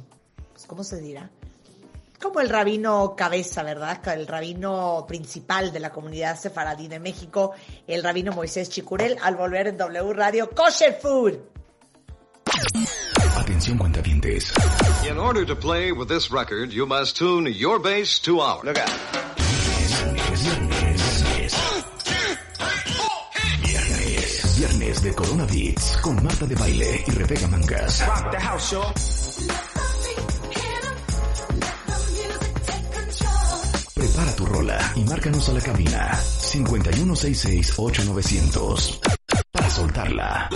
pues, 0.51 0.65
¿cómo 0.65 0.83
se 0.83 0.99
dirá? 0.99 1.29
como 2.21 2.39
el 2.39 2.49
rabino 2.49 3.15
cabeza, 3.15 3.63
¿verdad? 3.63 3.99
El 4.09 4.27
rabino 4.27 5.05
principal 5.07 5.73
de 5.73 5.79
la 5.79 5.91
comunidad 5.91 6.39
sefaradí 6.39 6.87
de 6.87 6.99
México, 6.99 7.53
el 7.87 8.03
rabino 8.03 8.31
Moisés 8.31 8.69
Chicurel, 8.69 9.17
al 9.21 9.35
volver 9.35 9.67
en 9.67 9.77
W 9.77 10.13
Radio 10.13 10.49
Kosher 10.51 10.93
Food. 11.01 11.39
Atención 13.37 13.77
cuentavientes. 13.77 14.53
In 15.09 15.17
order 15.17 15.45
to 15.45 15.55
play 15.55 15.91
with 15.91 16.07
this 16.07 16.31
record, 16.31 16.71
you 16.71 16.85
must 16.85 17.17
tune 17.17 17.51
your 17.51 17.79
bass 17.79 18.19
to 18.21 18.39
ours. 18.39 18.63
Look 18.63 18.77
out. 18.77 18.89
Viernes, 23.63 24.57
viernes 24.57 25.03
de 25.03 25.13
Corona 25.13 25.45
Beats 25.45 25.97
con 26.01 26.23
Marta 26.23 26.45
de 26.45 26.55
Baile 26.55 27.03
y 27.07 27.11
Rebeca 27.11 27.47
Mangas. 27.47 28.05
Rock 28.05 28.31
the 28.31 28.39
house, 28.39 28.75
Prepara 33.93 34.35
tu 34.35 34.45
rola 34.45 34.93
y 34.95 35.03
márcanos 35.03 35.49
a 35.49 35.53
la 35.53 35.61
cabina 35.61 36.15
5166 36.15 37.73
8900 37.77 39.20
soltarla. 39.81 40.49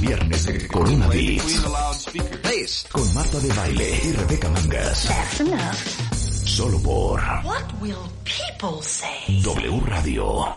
Viernes 0.00 0.46
de 0.46 0.68
Corona 0.68 1.06
Beats. 1.08 2.88
Con 2.90 3.14
Marta 3.14 3.38
de 3.38 3.52
Baile 3.52 4.00
y 4.04 4.12
Rebeca 4.12 4.48
Mangas. 4.48 5.08
Solo 6.44 6.80
por 6.82 7.20
What 7.44 7.80
will 7.80 7.96
people 8.24 8.82
say? 8.82 9.42
W 9.42 9.80
Radio. 9.86 10.56